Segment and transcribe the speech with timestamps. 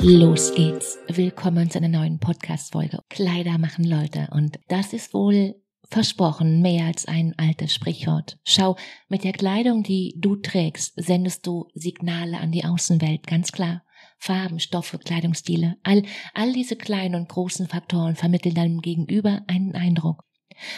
[0.00, 0.98] los geht's.
[1.08, 3.00] Willkommen zu einer neuen Podcast-Folge.
[3.08, 5.54] Kleider machen Leute und das ist wohl
[5.88, 8.38] versprochen mehr als ein altes Sprichwort.
[8.44, 8.76] Schau,
[9.08, 13.82] mit der Kleidung, die du trägst, sendest du Signale an die Außenwelt, ganz klar.
[14.18, 16.02] Farben, Stoffe, Kleidungsstile, all,
[16.34, 20.24] all diese kleinen und großen Faktoren vermitteln deinem Gegenüber einen Eindruck.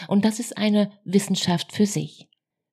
[0.08, 2.28] Und das ist eine Wissenschaft für sich.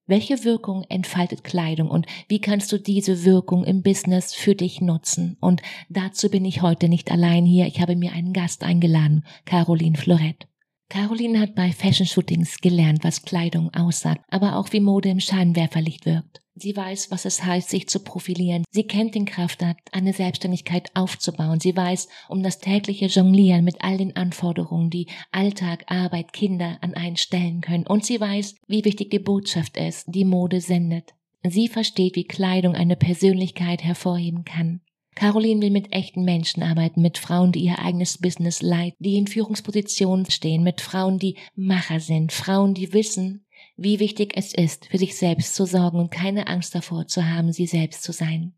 [0.07, 5.35] Welche Wirkung entfaltet Kleidung und wie kannst du diese Wirkung im Business für dich nutzen?
[5.41, 7.65] Und dazu bin ich heute nicht allein hier.
[7.65, 10.47] Ich habe mir einen Gast eingeladen, Caroline Florett.
[10.89, 16.05] Caroline hat bei Fashion Shootings gelernt, was Kleidung aussagt, aber auch wie Mode im Scheinwerferlicht
[16.05, 16.44] wirkt.
[16.57, 18.63] Sie weiß, was es heißt, sich zu profilieren.
[18.71, 21.59] Sie kennt den Kraftakt, eine Selbstständigkeit aufzubauen.
[21.59, 26.93] Sie weiß um das tägliche Jonglieren mit all den Anforderungen, die Alltag, Arbeit, Kinder an
[26.93, 27.85] einen stellen können.
[27.85, 31.13] Und sie weiß, wie wichtig die Botschaft ist, die Mode sendet.
[31.43, 34.79] Sie versteht, wie Kleidung eine Persönlichkeit hervorheben kann.
[35.15, 39.27] Caroline will mit echten Menschen arbeiten, mit Frauen, die ihr eigenes Business leiten, die in
[39.27, 43.44] Führungspositionen stehen, mit Frauen, die Macher sind, Frauen, die wissen,
[43.77, 47.51] wie wichtig es ist, für sich selbst zu sorgen und keine Angst davor zu haben,
[47.51, 48.53] sie selbst zu sein.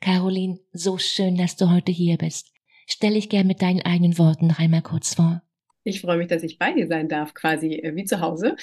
[0.00, 2.52] Caroline, so schön, dass du heute hier bist.
[2.86, 5.42] Stell dich gern mit deinen eigenen Worten noch einmal kurz vor.
[5.84, 8.56] Ich freue mich, dass ich bei dir sein darf, quasi äh, wie zu Hause.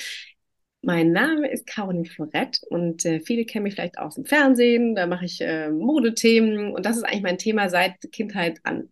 [0.82, 4.96] Mein Name ist Caroline Florett und äh, viele kennen mich vielleicht aus dem Fernsehen.
[4.96, 8.90] Da mache ich äh, Modethemen und das ist eigentlich mein Thema seit Kindheit an.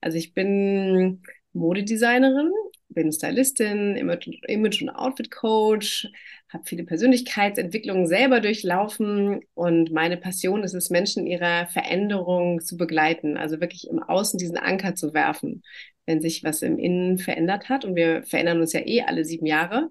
[0.00, 2.50] Also ich bin Modedesignerin,
[2.88, 6.08] bin Stylistin, Image- und Outfit-Coach,
[6.50, 12.76] habe viele Persönlichkeitsentwicklungen selber durchlaufen und meine Passion ist es, Menschen in ihrer Veränderung zu
[12.76, 15.62] begleiten, also wirklich im Außen diesen Anker zu werfen,
[16.06, 19.46] wenn sich was im Innen verändert hat und wir verändern uns ja eh alle sieben
[19.46, 19.90] Jahre,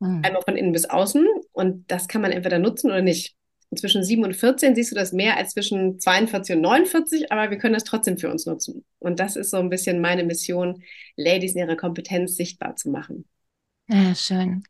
[0.00, 0.22] mhm.
[0.22, 3.34] einmal von innen bis außen und das kann man entweder nutzen oder nicht.
[3.70, 7.50] Und zwischen 7 und 14 siehst du das mehr als zwischen 42 und 49, aber
[7.50, 8.84] wir können das trotzdem für uns nutzen.
[9.00, 10.84] Und das ist so ein bisschen meine Mission,
[11.16, 13.24] Ladies in ihrer Kompetenz sichtbar zu machen.
[13.88, 14.62] Ja, schön.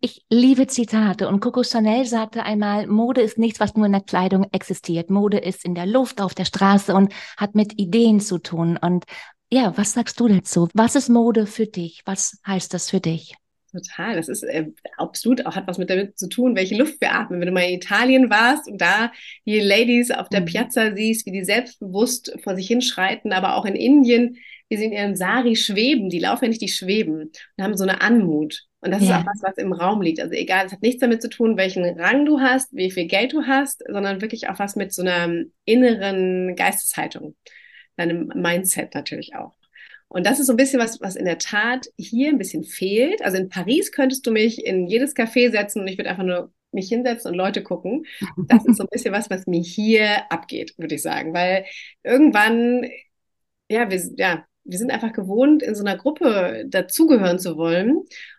[0.00, 4.00] Ich liebe Zitate und Coco Chanel sagte einmal, Mode ist nichts, was nur in der
[4.00, 5.10] Kleidung existiert.
[5.10, 8.76] Mode ist in der Luft, auf der Straße und hat mit Ideen zu tun.
[8.76, 9.04] Und
[9.52, 10.68] ja, was sagst du dazu?
[10.74, 12.02] Was ist Mode für dich?
[12.04, 13.36] Was heißt das für dich?
[13.72, 14.16] Total.
[14.16, 14.66] Das ist äh,
[14.98, 17.40] absolut auch hat was mit damit zu tun, welche Luft wir atmen.
[17.40, 19.12] Wenn du mal in Italien warst und da
[19.46, 20.46] die Ladies auf der mhm.
[20.46, 24.36] Piazza siehst, wie die selbstbewusst vor sich hinschreiten, aber auch in Indien,
[24.72, 26.08] wie sie in ihrem Sari schweben.
[26.08, 28.62] Die laufen ja nicht, die schweben und haben so eine Anmut.
[28.80, 29.18] Und das ja.
[29.18, 30.18] ist auch was, was im Raum liegt.
[30.18, 33.34] Also egal, es hat nichts damit zu tun, welchen Rang du hast, wie viel Geld
[33.34, 37.36] du hast, sondern wirklich auch was mit so einer inneren Geisteshaltung,
[37.96, 39.54] deinem Mindset natürlich auch.
[40.08, 43.22] Und das ist so ein bisschen was, was in der Tat hier ein bisschen fehlt.
[43.22, 46.50] Also in Paris könntest du mich in jedes Café setzen und ich würde einfach nur
[46.70, 48.06] mich hinsetzen und Leute gucken.
[48.48, 51.34] Das ist so ein bisschen was, was mir hier abgeht, würde ich sagen.
[51.34, 51.66] Weil
[52.02, 52.88] irgendwann,
[53.68, 57.96] ja, wir, ja, wir sind einfach gewohnt, in so einer Gruppe dazugehören zu wollen.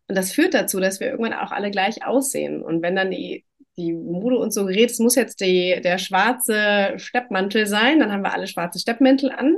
[0.07, 2.63] Und das führt dazu, dass wir irgendwann auch alle gleich aussehen.
[2.63, 3.45] Und wenn dann die,
[3.77, 8.23] die Mode uns so gerät, es muss jetzt die, der schwarze Steppmantel sein, dann haben
[8.23, 9.57] wir alle schwarze Steppmäntel an.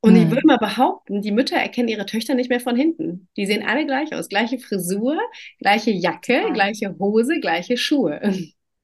[0.00, 0.22] Und mhm.
[0.22, 3.28] ich würde mal behaupten, die Mütter erkennen ihre Töchter nicht mehr von hinten.
[3.36, 4.28] Die sehen alle gleich aus.
[4.28, 5.18] Gleiche Frisur,
[5.58, 6.50] gleiche Jacke, ja.
[6.50, 8.20] gleiche Hose, gleiche Schuhe.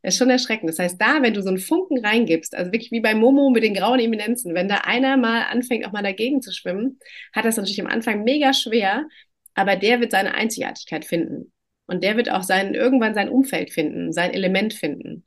[0.02, 0.70] Das ist schon erschreckend.
[0.70, 3.64] Das heißt, da, wenn du so einen Funken reingibst, also wirklich wie bei Momo mit
[3.64, 6.98] den grauen Eminenzen, wenn da einer mal anfängt, auch mal dagegen zu schwimmen,
[7.32, 9.08] hat das natürlich am Anfang mega schwer,
[9.54, 11.52] aber der wird seine Einzigartigkeit finden.
[11.86, 15.24] Und der wird auch sein, irgendwann sein Umfeld finden, sein Element finden,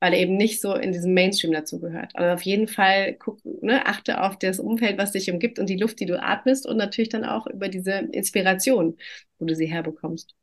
[0.00, 2.12] weil er eben nicht so in diesem Mainstream dazugehört.
[2.14, 5.76] Aber auf jeden Fall guck, ne, achte auf das Umfeld, was dich umgibt und die
[5.76, 8.96] Luft, die du atmest und natürlich dann auch über diese Inspiration,
[9.38, 10.34] wo du sie herbekommst.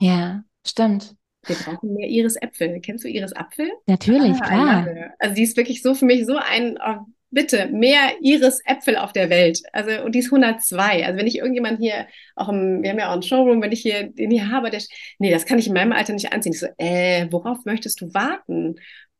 [0.00, 1.16] Ja, stimmt.
[1.46, 2.80] Wir brauchen mehr Iris Äpfel.
[2.80, 3.70] Kennst du Iris Apfel?
[3.86, 4.88] Natürlich, ah, klar.
[5.18, 9.30] Also die ist wirklich so für mich so ein, oh, bitte mehr Iris-Äpfel auf der
[9.30, 9.62] Welt.
[9.72, 11.04] Also, und die ist 102.
[11.04, 13.82] Also, wenn ich irgendjemand hier, auch im, wir haben ja auch einen Showroom, wenn ich
[13.82, 14.82] hier den hier habe, der,
[15.18, 16.52] nee, das kann ich in meinem Alter nicht anziehen.
[16.52, 18.76] Ich so, äh, worauf möchtest du warten?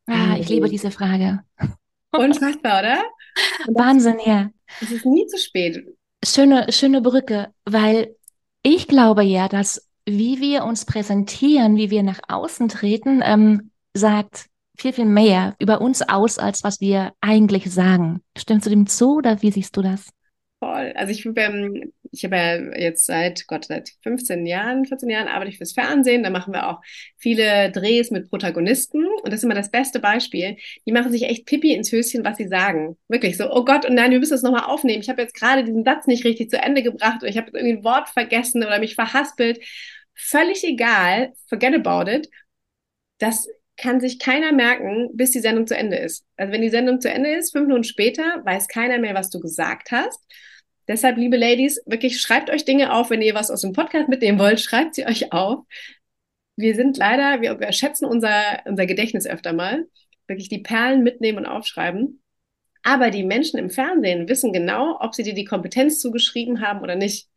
[0.07, 1.41] Ah, ich liebe diese Frage.
[2.13, 3.05] Unfassbar, oder?
[3.75, 4.51] Wahnsinn, ja.
[4.81, 5.85] Es ist nie zu spät.
[6.25, 8.17] Schöne, schöne Brücke, weil
[8.63, 14.47] ich glaube ja, dass wie wir uns präsentieren, wie wir nach außen treten, ähm, sagt
[14.79, 18.23] viel, viel mehr über uns aus, als was wir eigentlich sagen.
[18.37, 20.11] Stimmst du dem zu oder wie siehst du das?
[20.59, 20.93] Voll.
[20.97, 25.51] Also ich, ähm, ich habe ja jetzt seit Gott, seit 15 Jahren, 14 Jahren arbeite
[25.51, 26.23] ich fürs Fernsehen.
[26.23, 26.81] Da machen wir auch
[27.19, 29.05] viele Drehs mit Protagonisten.
[29.05, 30.57] Und das ist immer das beste Beispiel.
[30.87, 32.97] Die machen sich echt Pipi ins Höschen, was sie sagen.
[33.09, 35.03] Wirklich so, oh Gott, und nein, wir müssen das nochmal aufnehmen.
[35.03, 37.77] Ich habe jetzt gerade diesen Satz nicht richtig zu Ende gebracht oder ich habe irgendwie
[37.77, 39.61] ein Wort vergessen oder mich verhaspelt.
[40.17, 42.29] Völlig egal, forget about it.
[43.19, 43.47] Das
[43.77, 46.25] kann sich keiner merken, bis die Sendung zu Ende ist.
[46.37, 49.41] Also wenn die Sendung zu Ende ist, fünf Minuten später, weiß keiner mehr, was du
[49.41, 50.19] gesagt hast.
[50.89, 54.39] Deshalb, liebe Ladies, wirklich schreibt euch Dinge auf, wenn ihr was aus dem Podcast mitnehmen
[54.39, 55.65] wollt, schreibt sie euch auf.
[56.57, 59.87] Wir sind leider, wir, wir schätzen unser, unser Gedächtnis öfter mal.
[60.27, 62.23] Wirklich die Perlen mitnehmen und aufschreiben.
[62.83, 66.95] Aber die Menschen im Fernsehen wissen genau, ob sie dir die Kompetenz zugeschrieben haben oder
[66.95, 67.29] nicht.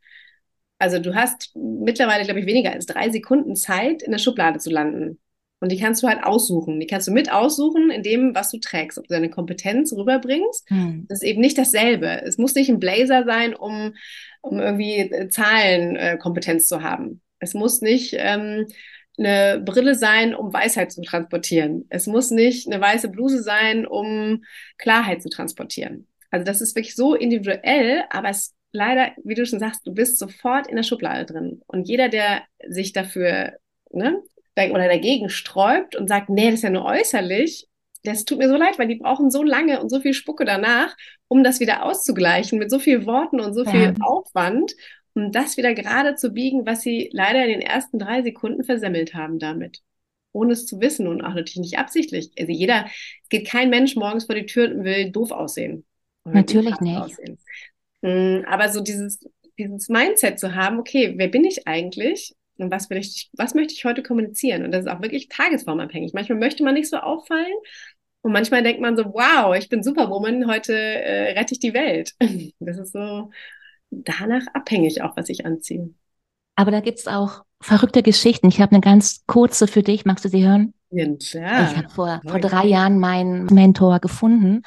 [0.79, 4.69] Also du hast mittlerweile, glaube ich, weniger als drei Sekunden Zeit, in der Schublade zu
[4.69, 5.19] landen.
[5.59, 6.79] Und die kannst du halt aussuchen.
[6.79, 8.97] Die kannst du mit aussuchen in dem, was du trägst.
[8.97, 10.69] Ob du deine Kompetenz rüberbringst.
[10.69, 11.05] Hm.
[11.09, 12.21] Das ist eben nicht dasselbe.
[12.23, 13.93] Es muss nicht ein Blazer sein, um,
[14.41, 17.21] um irgendwie äh, Zahlenkompetenz äh, zu haben.
[17.39, 18.67] Es muss nicht ähm,
[19.17, 21.85] eine Brille sein, um Weisheit zu transportieren.
[21.89, 24.43] Es muss nicht eine weiße Bluse sein, um
[24.77, 26.07] Klarheit zu transportieren.
[26.31, 30.17] Also das ist wirklich so individuell, aber es leider, wie du schon sagst, du bist
[30.17, 31.61] sofort in der Schublade drin.
[31.67, 33.53] Und jeder, der sich dafür
[33.91, 34.21] ne,
[34.55, 37.67] oder dagegen sträubt und sagt, nee, das ist ja nur äußerlich,
[38.03, 40.95] das tut mir so leid, weil die brauchen so lange und so viel Spucke danach,
[41.27, 43.93] um das wieder auszugleichen mit so viel Worten und so viel ja.
[44.01, 44.73] Aufwand,
[45.13, 49.13] um das wieder gerade zu biegen, was sie leider in den ersten drei Sekunden versemmelt
[49.13, 49.81] haben damit.
[50.31, 52.31] Ohne es zu wissen und auch natürlich nicht absichtlich.
[52.39, 52.85] Also jeder,
[53.23, 55.85] es geht kein Mensch morgens vor die Tür und will doof aussehen.
[56.23, 56.97] Natürlich nicht.
[56.97, 57.37] Aussehen.
[58.01, 59.19] Hm, aber so dieses,
[59.57, 62.35] dieses Mindset zu haben, okay, wer bin ich eigentlich?
[62.59, 64.63] und was will ich, was möchte ich heute kommunizieren?
[64.63, 66.13] Und das ist auch wirklich tagesformabhängig.
[66.13, 67.55] Manchmal möchte man nicht so auffallen
[68.21, 72.13] und manchmal denkt man so, wow, ich bin Superwoman, heute äh, rette ich die Welt.
[72.59, 73.31] Das ist so
[73.89, 75.89] danach abhängig auch, was ich anziehe.
[76.55, 78.49] Aber da gibt es auch verrückte Geschichten.
[78.49, 80.05] Ich habe eine ganz kurze für dich.
[80.05, 80.73] Magst du sie hören?
[80.91, 81.71] Ja, klar.
[81.71, 84.63] Ich habe vor, vor drei Jahren meinen Mentor gefunden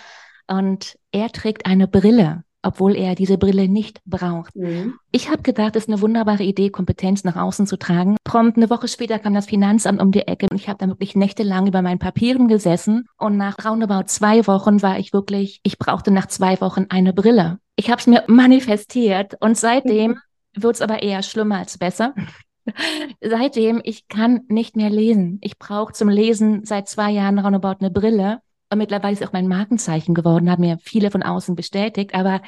[0.47, 4.55] und er trägt eine Brille obwohl er diese Brille nicht braucht.
[4.57, 4.95] Mhm.
[5.11, 8.17] Ich habe gedacht, es ist eine wunderbare Idee, Kompetenz nach außen zu tragen.
[8.25, 11.15] Prompt eine Woche später kam das Finanzamt um die Ecke und ich habe da wirklich
[11.15, 16.11] nächtelang über meinen Papieren gesessen und nach roundabout zwei Wochen war ich wirklich, ich brauchte
[16.11, 17.59] nach zwei Wochen eine Brille.
[17.77, 20.19] Ich habe es mir manifestiert und seitdem
[20.55, 22.15] wird es aber eher schlimmer als besser.
[23.21, 25.39] seitdem, ich kann nicht mehr lesen.
[25.43, 28.41] Ich brauche zum Lesen seit zwei Jahren roundabout eine Brille.
[28.73, 32.15] Und mittlerweile ist es auch mein Markenzeichen geworden, hat mir viele von außen bestätigt.
[32.15, 32.41] Aber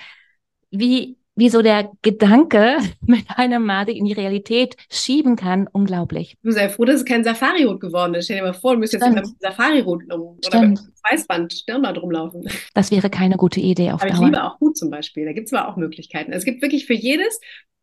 [0.71, 6.38] wie, wie so der Gedanke mit einem Madik in die Realität schieben kann, unglaublich.
[6.43, 8.25] Du sei froh, dass es kein Safari-Rot geworden ist.
[8.25, 10.81] Stell dir mal vor, du müsstest jetzt mit Safari-Rot um, oder mit
[11.11, 12.49] Weißband Stirnband rumlaufen.
[12.73, 14.20] Das wäre keine gute Idee auf Aber Dauer.
[14.20, 15.27] ich liebe auch Hut zum Beispiel.
[15.27, 16.32] Da gibt es aber auch Möglichkeiten.
[16.32, 17.38] Es gibt wirklich für jedes,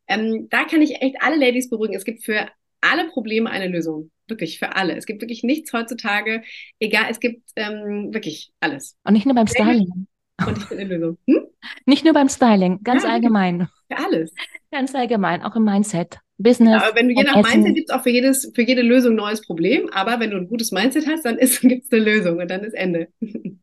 [0.08, 1.94] ähm, da kann ich echt alle Ladies beruhigen.
[1.94, 2.48] Es gibt für
[2.82, 4.10] alle Probleme eine Lösung.
[4.32, 4.96] Wirklich für alle.
[4.96, 6.42] Es gibt wirklich nichts heutzutage.
[6.80, 8.98] Egal, es gibt ähm, wirklich alles.
[9.04, 10.08] Und nicht nur beim Styling.
[10.48, 11.18] Und ich bin eine Lösung.
[11.28, 11.48] Hm?
[11.86, 13.68] Nicht nur beim Styling, ganz ja, allgemein.
[13.92, 14.34] Für alles.
[14.72, 16.18] Ganz allgemein, auch im Mindset.
[16.38, 16.82] Business.
[16.82, 17.52] Ja, aber wenn du je nach Essen.
[17.52, 19.90] Mindset gibt es auch für jedes, für jede Lösung ein neues Problem.
[19.92, 22.74] Aber wenn du ein gutes Mindset hast, dann gibt es eine Lösung und dann ist
[22.74, 23.10] Ende.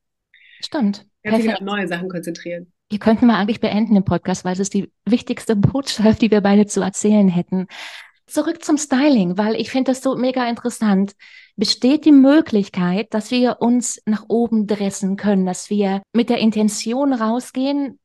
[0.61, 1.07] Stimmt.
[1.25, 2.73] Kannst dich auf neue Sachen konzentrieren.
[2.91, 6.41] Wir könnten mal eigentlich beenden den Podcast, weil es ist die wichtigste Botschaft, die wir
[6.41, 7.67] beide zu erzählen hätten.
[8.29, 11.15] Zurück zum Styling, weil ich finde das so mega interessant.
[11.57, 17.13] Besteht die Möglichkeit, dass wir uns nach oben dressen können, dass wir mit der Intention
[17.13, 17.99] rausgehen,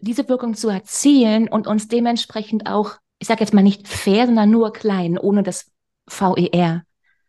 [0.00, 4.50] diese Wirkung zu erzielen und uns dementsprechend auch, ich sage jetzt mal nicht fair, sondern
[4.50, 5.70] nur klein, ohne das
[6.06, 6.84] VER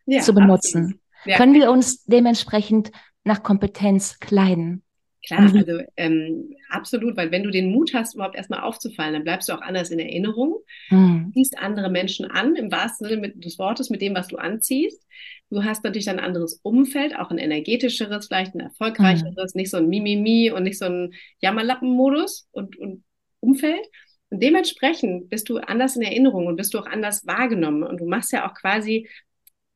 [0.06, 1.00] ja, zu benutzen.
[1.24, 1.36] Ja.
[1.36, 2.92] Können wir uns dementsprechend
[3.24, 4.82] nach Kompetenz kleiden?
[5.26, 5.56] Klar, mhm.
[5.56, 9.54] also ähm, absolut, weil wenn du den Mut hast, überhaupt erstmal aufzufallen, dann bleibst du
[9.54, 10.58] auch anders in Erinnerung,
[10.90, 11.32] mhm.
[11.34, 15.04] siehst andere Menschen an, im wahrsten Sinne des Wortes, mit dem, was du anziehst.
[15.50, 19.60] Du hast natürlich ein anderes Umfeld, auch ein energetischeres, vielleicht ein erfolgreicheres, mhm.
[19.60, 23.02] nicht so ein Mimimi und nicht so ein Jammerlappen-Modus und, und
[23.40, 23.84] Umfeld.
[24.30, 27.82] Und dementsprechend bist du anders in Erinnerung und bist du auch anders wahrgenommen.
[27.82, 29.08] Und du machst ja auch quasi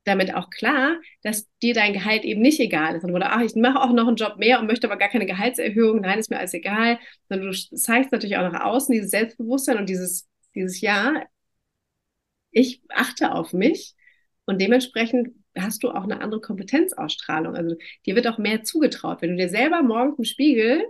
[0.04, 3.04] damit auch klar, dass dir dein Gehalt eben nicht egal ist.
[3.04, 6.00] Oder ach, ich mache auch noch einen Job mehr und möchte aber gar keine Gehaltserhöhung.
[6.00, 6.98] Nein, ist mir alles egal.
[7.28, 11.22] Sondern du zeigst natürlich auch nach außen dieses Selbstbewusstsein und dieses, dieses Ja,
[12.50, 13.94] ich achte auf mich
[14.44, 17.56] und dementsprechend hast du auch eine andere Kompetenzausstrahlung.
[17.56, 17.76] Also
[18.06, 19.22] dir wird auch mehr zugetraut.
[19.22, 20.84] Wenn du dir selber morgens im Spiegel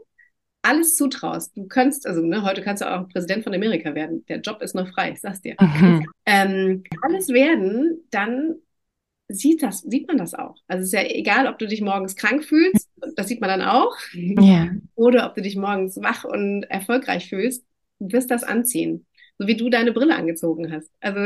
[0.63, 4.25] alles zutraust, du kannst, also ne, heute kannst du auch Präsident von Amerika werden.
[4.27, 5.57] Der Job ist noch frei, ich sag's dir.
[5.59, 6.07] Mhm.
[6.27, 8.57] Ähm, alles werden, dann
[9.33, 10.57] sieht das, sieht man das auch.
[10.67, 13.63] Also es ist ja egal, ob du dich morgens krank fühlst, das sieht man dann
[13.63, 14.71] auch, ja.
[14.95, 17.65] oder ob du dich morgens wach und erfolgreich fühlst,
[17.99, 19.07] du wirst das anziehen.
[19.39, 20.91] So wie du deine Brille angezogen hast.
[21.01, 21.21] Also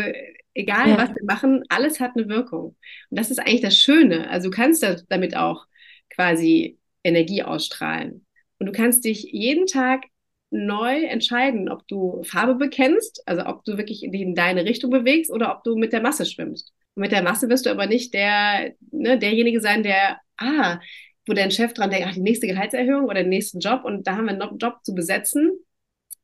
[0.54, 0.98] egal, ja.
[0.98, 2.76] was wir machen, alles hat eine Wirkung.
[3.10, 4.30] Und das ist eigentlich das Schöne.
[4.30, 5.66] Also du kannst damit auch
[6.10, 8.24] quasi Energie ausstrahlen.
[8.58, 10.04] Und du kannst dich jeden Tag
[10.50, 15.56] neu entscheiden, ob du Farbe bekennst, also ob du wirklich in deine Richtung bewegst oder
[15.56, 16.72] ob du mit der Masse schwimmst.
[16.94, 20.80] Und mit der Masse wirst du aber nicht der, ne, derjenige sein, der, ah,
[21.26, 24.16] wo dein Chef dran denkt, ach, die nächste Gehaltserhöhung oder den nächsten Job und da
[24.16, 25.50] haben wir einen Job zu besetzen.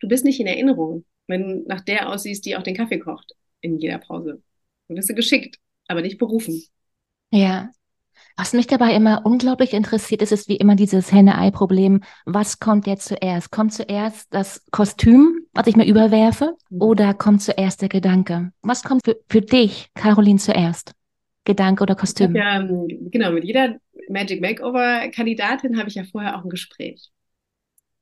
[0.00, 3.34] Du bist nicht in Erinnerung, wenn du nach der aussiehst, die auch den Kaffee kocht
[3.60, 4.42] in jeder Pause.
[4.88, 5.58] Du wirst du geschickt,
[5.88, 6.62] aber nicht berufen.
[7.30, 7.70] Ja,
[8.36, 12.00] was mich dabei immer unglaublich interessiert, ist es wie immer dieses Henne-Ei-Problem.
[12.24, 13.50] Was kommt jetzt zuerst?
[13.50, 16.82] Kommt zuerst das Kostüm, was ich mir überwerfe, mhm.
[16.82, 18.52] oder kommt zuerst der Gedanke?
[18.62, 20.92] Was kommt für, für dich, Caroline, zuerst?
[21.44, 22.34] Gedanke oder Kostüm?
[22.34, 23.76] Ja, genau, mit jeder
[24.08, 27.10] Magic Makeover-Kandidatin habe ich ja vorher auch ein Gespräch.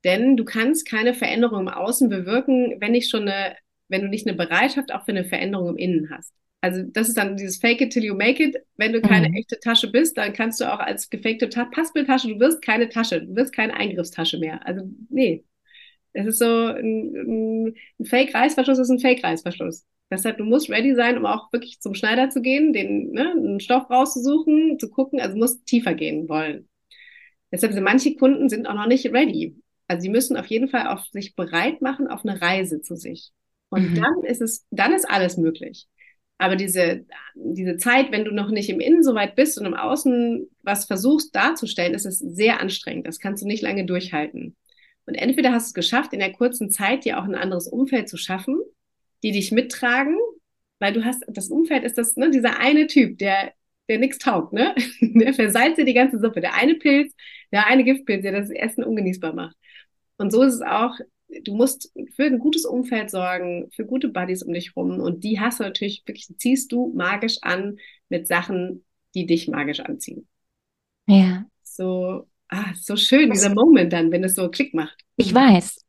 [0.05, 3.57] Denn du kannst keine Veränderung im Außen bewirken, wenn nicht schon eine,
[3.89, 7.17] wenn du nicht eine Bereitschaft auch für eine Veränderung im Innen hast also das ist
[7.17, 8.57] dann dieses Fake it till you make it.
[8.77, 9.37] Wenn du keine mhm.
[9.37, 13.25] echte Tasche bist, dann kannst du auch als gefakte Ta Paspeltasche, du wirst keine Tasche,
[13.25, 14.67] du wirst keine Eingriffstasche mehr.
[14.67, 15.45] Also nee,
[16.13, 19.85] es ist so ein, ein Fake-Reißverschluss ist ein Fake-Reißverschluss.
[20.11, 23.61] Deshalb, du musst ready sein, um auch wirklich zum Schneider zu gehen, den ne, einen
[23.61, 26.69] Stoff rauszusuchen, zu gucken, also musst tiefer gehen wollen.
[27.53, 29.57] Deshalb sind manche Kunden sind auch noch nicht ready.
[29.87, 33.31] Also sie müssen auf jeden Fall auf sich bereit machen auf eine Reise zu sich.
[33.71, 33.95] Und mhm.
[33.97, 35.87] dann ist es, dann ist alles möglich.
[36.39, 37.05] Aber diese,
[37.35, 40.85] diese Zeit, wenn du noch nicht im Innen so weit bist und im Außen was
[40.87, 43.07] versuchst darzustellen, ist es sehr anstrengend.
[43.09, 44.57] Das kannst du nicht lange durchhalten.
[45.07, 48.09] Und entweder hast du es geschafft, in der kurzen Zeit dir auch ein anderes Umfeld
[48.09, 48.61] zu schaffen,
[49.23, 50.17] die dich mittragen,
[50.79, 53.53] weil du hast, das Umfeld ist das, ne, dieser eine Typ, der,
[53.89, 54.75] der nichts taugt, ne?
[55.01, 56.41] Der versalzt dir die ganze Suppe.
[56.41, 57.15] Der eine Pilz,
[57.51, 59.57] der eine Giftpilz, der das Essen ungenießbar macht.
[60.19, 60.95] Und so ist es auch
[61.45, 65.01] du musst für ein gutes Umfeld sorgen, für gute Buddies um dich rum.
[65.01, 69.81] Und die hast du natürlich wirklich, ziehst du magisch an mit Sachen, die dich magisch
[69.81, 70.27] anziehen.
[71.07, 71.45] Ja.
[71.63, 74.97] So, ah, so schön, dieser Moment dann, wenn es so Klick macht.
[75.17, 75.85] Ich weiß.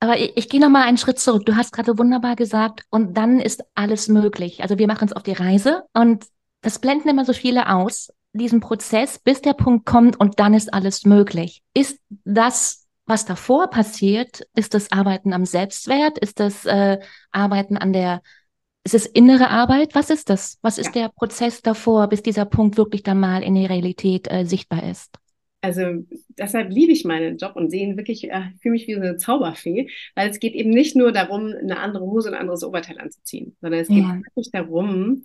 [0.00, 1.44] Aber ich, ich gehe noch mal einen Schritt zurück.
[1.44, 4.62] Du hast gerade wunderbar gesagt, und dann ist alles möglich.
[4.62, 6.26] Also wir machen uns auf die Reise und
[6.60, 10.72] das blenden immer so viele aus, diesen Prozess, bis der Punkt kommt und dann ist
[10.72, 11.62] alles möglich.
[11.74, 16.18] Ist das was davor passiert, ist das Arbeiten am Selbstwert?
[16.18, 16.98] Ist das äh,
[17.30, 18.22] Arbeiten an der,
[18.84, 19.94] ist es innere Arbeit?
[19.94, 20.58] Was ist das?
[20.62, 21.02] Was ist ja.
[21.02, 25.16] der Prozess davor, bis dieser Punkt wirklich dann mal in der Realität äh, sichtbar ist?
[25.60, 26.04] Also
[26.38, 29.16] deshalb liebe ich meinen Job und sehe ihn wirklich, äh, fühle mich wie so eine
[29.16, 32.98] Zauberfee, weil es geht eben nicht nur darum, eine andere Hose und ein anderes Oberteil
[33.00, 34.20] anzuziehen, sondern es geht ja.
[34.22, 35.24] wirklich darum,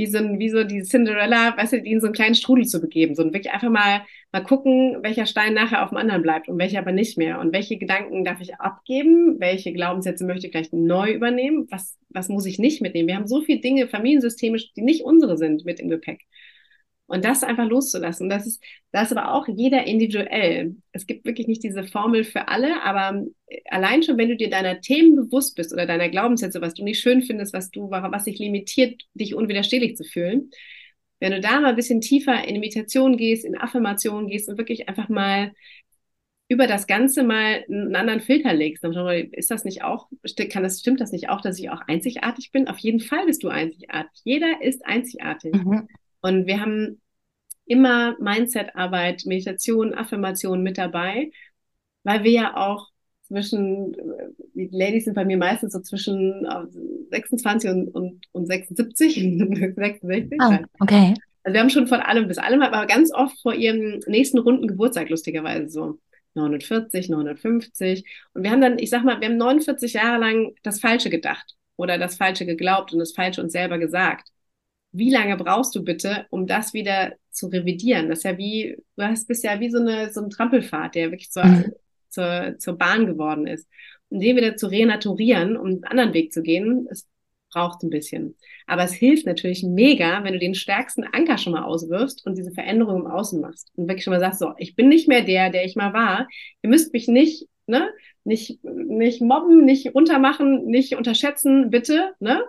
[0.00, 2.64] wie so, ein, wie so die Cinderella, weißt du, die in so einen kleinen Strudel
[2.64, 3.14] zu begeben.
[3.14, 4.00] So und wirklich einfach mal,
[4.32, 7.38] mal gucken, welcher Stein nachher auf dem anderen bleibt und welcher aber nicht mehr.
[7.38, 9.38] Und welche Gedanken darf ich abgeben?
[9.40, 11.66] Welche Glaubenssätze möchte ich gleich neu übernehmen?
[11.68, 13.08] Was, was muss ich nicht mitnehmen?
[13.08, 16.22] Wir haben so viele Dinge familiensystemisch, die nicht unsere sind mit im Gepäck.
[17.10, 18.28] Und das einfach loszulassen.
[18.30, 18.62] Das ist,
[18.92, 20.76] das ist aber auch jeder individuell.
[20.92, 24.48] Es gibt wirklich nicht diese Formel für alle, aber äh, allein schon, wenn du dir
[24.48, 28.24] deiner Themen bewusst bist oder deiner Glaubenssätze, was du nicht schön findest, was du, was
[28.24, 30.50] dich limitiert, dich unwiderstehlich zu fühlen,
[31.18, 34.88] wenn du da mal ein bisschen tiefer in Meditation gehst, in Affirmation gehst und wirklich
[34.88, 35.50] einfach mal
[36.48, 38.84] über das Ganze mal einen anderen Filter legst,
[39.32, 40.08] ist das nicht auch,
[40.48, 42.68] kann das, stimmt das nicht auch, dass ich auch einzigartig bin?
[42.68, 44.20] Auf jeden Fall bist du einzigartig.
[44.22, 45.54] Jeder ist einzigartig.
[45.54, 45.88] Mhm.
[46.22, 47.00] Und wir haben
[47.66, 51.30] immer Mindset-Arbeit, Meditation, Affirmation mit dabei,
[52.02, 52.88] weil wir ja auch
[53.28, 53.94] zwischen,
[54.54, 56.46] die Ladies sind bei mir meistens so zwischen
[57.10, 59.14] 26 und, und, und 76,
[59.76, 60.38] 66.
[60.42, 61.14] Oh, okay.
[61.44, 64.66] Also wir haben schon von allem bis allem, aber ganz oft vor ihrem nächsten runden
[64.66, 65.98] Geburtstag lustigerweise so
[66.34, 68.04] 49, 59.
[68.34, 71.54] Und wir haben dann, ich sag mal, wir haben 49 Jahre lang das Falsche gedacht
[71.76, 74.28] oder das Falsche geglaubt und das Falsche uns selber gesagt
[74.92, 78.08] wie lange brauchst du bitte, um das wieder zu revidieren?
[78.08, 81.10] Das ist ja wie, du hast bist ja wie so eine so ein Trampelfahrt, der
[81.10, 81.72] wirklich zur, mhm.
[82.08, 83.68] zur, zur Bahn geworden ist.
[84.08, 87.08] Und den wieder zu renaturieren, um einen anderen Weg zu gehen, ist
[87.52, 88.36] braucht ein bisschen.
[88.66, 92.52] Aber es hilft natürlich mega, wenn du den stärksten Anker schon mal auswirfst und diese
[92.52, 93.70] Veränderung im Außen machst.
[93.76, 96.28] Und wirklich schon mal sagst, so, ich bin nicht mehr der, der ich mal war.
[96.62, 97.90] Ihr müsst mich nicht, ne,
[98.24, 102.42] nicht, nicht mobben, nicht runtermachen, nicht unterschätzen, bitte, ne?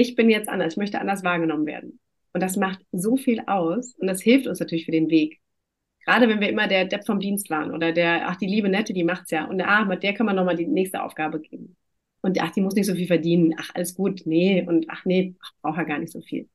[0.00, 0.72] Ich bin jetzt anders.
[0.72, 2.00] Ich möchte anders wahrgenommen werden.
[2.32, 3.94] Und das macht so viel aus.
[3.98, 5.40] Und das hilft uns natürlich für den Weg.
[6.06, 8.94] Gerade wenn wir immer der Depp vom Dienst waren oder der, ach, die liebe Nette,
[8.94, 9.44] die macht's ja.
[9.44, 11.76] Und ah, mit der kann man nochmal die nächste Aufgabe geben.
[12.22, 13.54] Und ach, die muss nicht so viel verdienen.
[13.58, 14.22] Ach, alles gut.
[14.24, 14.64] Nee.
[14.66, 16.48] Und ach, nee, braucht er gar nicht so viel.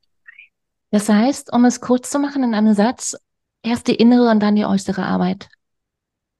[0.89, 3.15] Das heißt, um es kurz zu machen in einem Satz,
[3.61, 5.49] erst die innere und dann die äußere Arbeit.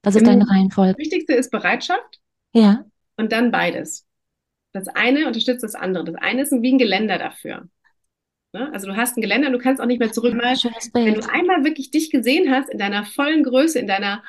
[0.01, 0.93] Das ist deine Reihenfolge.
[0.93, 2.19] Das Wichtigste ist Bereitschaft.
[2.53, 2.85] Ja.
[3.15, 4.04] Und dann beides.
[4.75, 6.03] Das eine unterstützt das andere.
[6.03, 7.67] Das eine ist wie ein Geländer dafür.
[8.53, 8.71] Ne?
[8.73, 10.33] Also du hast ein Geländer und du kannst auch nicht mehr zurück.
[10.33, 14.23] Wenn du einmal wirklich dich gesehen hast in deiner vollen Größe, in deiner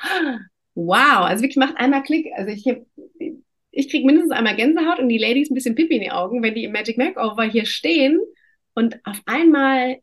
[0.73, 2.27] Wow, also wirklich macht einmal Klick.
[2.35, 2.65] Also ich
[3.71, 6.55] ich kriege mindestens einmal Gänsehaut und die Ladies ein bisschen Pipi in die Augen, wenn
[6.55, 8.19] die im Magic Makeover hier stehen
[8.73, 9.97] und auf einmal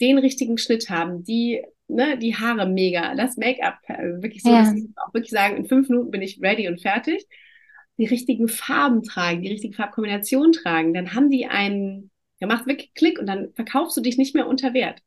[0.00, 4.60] den richtigen Schnitt haben, die, ne, die Haare mega, das Make-up, also wirklich so, ja.
[4.60, 7.26] dass ich auch wirklich sagen, in fünf Minuten bin ich ready und fertig,
[7.98, 12.94] die richtigen Farben tragen, die richtige Farbkombination tragen, dann haben die einen, der macht wirklich
[12.94, 15.00] Klick und dann verkaufst du dich nicht mehr unter Wert.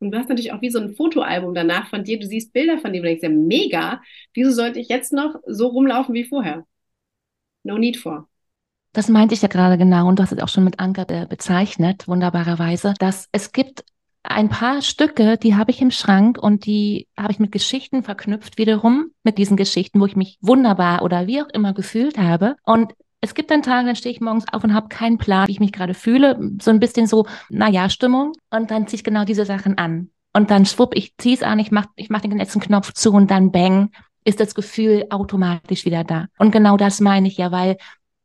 [0.00, 2.18] Und du hast natürlich auch wie so ein Fotoalbum danach von dir.
[2.18, 4.02] Du siehst Bilder von dir und denkst ja, mega.
[4.34, 6.66] Wieso sollte ich jetzt noch so rumlaufen wie vorher?
[7.62, 8.28] No need for.
[8.92, 12.08] Das meinte ich ja gerade genau und du hast es auch schon mit Anker bezeichnet,
[12.08, 13.84] wunderbarerweise, dass es gibt
[14.22, 18.56] ein paar Stücke, die habe ich im Schrank und die habe ich mit Geschichten verknüpft
[18.58, 22.56] wiederum, mit diesen Geschichten, wo ich mich wunderbar oder wie auch immer gefühlt habe.
[22.64, 25.52] Und es gibt dann Tage, dann stehe ich morgens auf und habe keinen Plan, wie
[25.52, 26.38] ich mich gerade fühle.
[26.60, 28.32] So ein bisschen so, naja, Stimmung.
[28.50, 30.10] Und dann ziehe ich genau diese Sachen an.
[30.32, 33.12] Und dann schwupp, ich ziehe es an, ich mache ich mach den letzten Knopf zu
[33.12, 33.90] und dann bang,
[34.24, 36.26] ist das Gefühl automatisch wieder da.
[36.38, 37.76] Und genau das meine ich ja, weil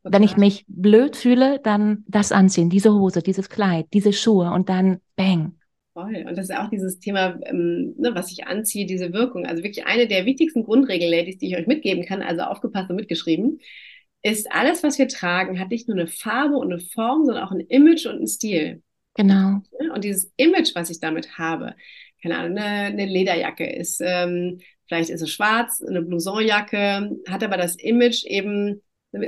[0.04, 4.68] wenn ich mich blöd fühle, dann das anziehen, diese Hose, dieses Kleid, diese Schuhe und
[4.68, 5.57] dann bang.
[5.98, 6.24] Voll.
[6.28, 9.46] Und das ist auch dieses Thema, ähm, ne, was ich anziehe, diese Wirkung.
[9.46, 12.96] Also wirklich eine der wichtigsten Grundregeln, Ladies, die ich euch mitgeben kann, also aufgepasst und
[12.96, 13.60] mitgeschrieben
[14.22, 17.52] ist alles, was wir tragen, hat nicht nur eine Farbe und eine Form, sondern auch
[17.52, 18.82] ein Image und einen Stil.
[19.14, 19.62] Genau.
[19.94, 21.74] Und dieses Image, was ich damit habe,
[22.22, 27.56] keine Ahnung, eine, eine Lederjacke ist, ähm, vielleicht ist es schwarz, eine Blousonjacke, hat aber
[27.56, 28.82] das Image eben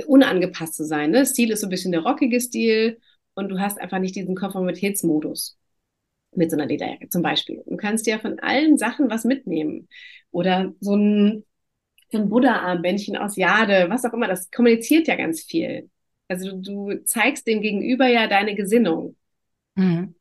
[0.07, 1.11] unangepasst zu sein.
[1.11, 1.25] Ne?
[1.25, 2.99] Stil ist so ein bisschen der rockige Stil
[3.33, 5.57] und du hast einfach nicht diesen Konformitätsmodus
[6.33, 7.63] mit so einer Lederjacke zum Beispiel.
[7.67, 9.87] Du kannst dir von allen Sachen was mitnehmen.
[10.31, 11.43] Oder so ein
[12.11, 15.89] so ein Buddha-Armbändchen aus Jade, was auch immer, das kommuniziert ja ganz viel.
[16.27, 19.15] Also du, du zeigst dem Gegenüber ja deine Gesinnung.
[19.75, 20.15] Mhm.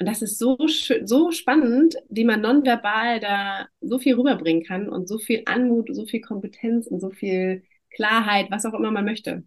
[0.00, 0.56] Und das ist so,
[1.04, 6.06] so spannend, wie man nonverbal da so viel rüberbringen kann und so viel Anmut, so
[6.06, 9.44] viel Kompetenz und so viel Klarheit, was auch immer man möchte.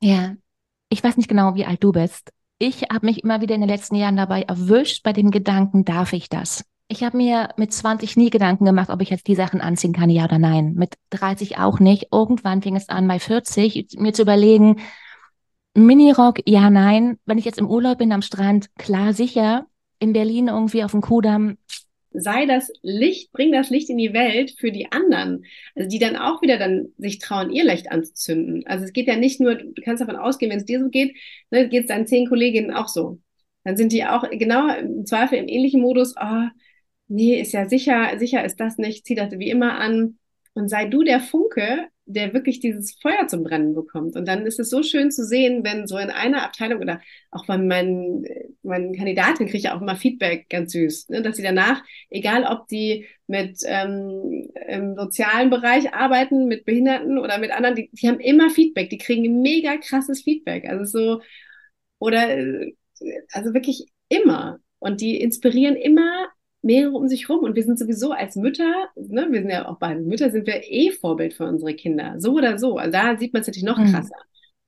[0.00, 0.36] Ja,
[0.88, 2.32] ich weiß nicht genau, wie alt du bist.
[2.58, 6.12] Ich habe mich immer wieder in den letzten Jahren dabei erwischt bei dem Gedanken, darf
[6.12, 6.64] ich das?
[6.88, 10.10] Ich habe mir mit 20 nie Gedanken gemacht, ob ich jetzt die Sachen anziehen kann,
[10.10, 10.74] ja oder nein.
[10.74, 12.08] Mit 30 auch nicht.
[12.10, 14.80] Irgendwann fing es an, bei 40, mir zu überlegen,
[15.74, 17.18] Minirock, ja, nein.
[17.26, 19.66] Wenn ich jetzt im Urlaub bin am Strand, klar, sicher.
[20.00, 21.58] In Berlin irgendwie auf dem Kudamm.
[22.10, 25.44] Sei das Licht, bring das Licht in die Welt für die anderen.
[25.74, 28.66] Also die dann auch wieder dann sich trauen, ihr Licht anzuzünden.
[28.66, 31.16] Also es geht ja nicht nur, du kannst davon ausgehen, wenn es dir so geht,
[31.50, 33.18] ne, geht es deinen zehn Kolleginnen auch so.
[33.64, 36.48] Dann sind die auch genau im Zweifel im ähnlichen Modus, oh,
[37.08, 40.18] nee, ist ja sicher, sicher ist das nicht, zieh das wie immer an
[40.54, 44.16] und sei du der Funke, der wirklich dieses Feuer zum Brennen bekommt.
[44.16, 47.46] Und dann ist es so schön zu sehen, wenn so in einer Abteilung oder auch
[47.46, 48.24] bei meinen,
[48.62, 52.66] meinen Kandidaten kriege ich auch immer Feedback ganz süß, ne, dass sie danach, egal ob
[52.68, 58.20] die mit ähm, im sozialen Bereich arbeiten, mit Behinderten oder mit anderen, die, die haben
[58.20, 60.66] immer Feedback, die kriegen mega krasses Feedback.
[60.66, 61.22] Also so,
[61.98, 62.28] oder
[63.32, 64.58] also wirklich immer.
[64.78, 66.28] Und die inspirieren immer
[66.62, 67.40] mehrere um sich rum.
[67.40, 70.62] Und wir sind sowieso als Mütter, ne, wir sind ja auch beide Mütter, sind wir
[70.64, 72.14] eh Vorbild für unsere Kinder.
[72.18, 72.78] So oder so.
[72.78, 73.92] Also da sieht man es natürlich noch mhm.
[73.92, 74.16] krasser,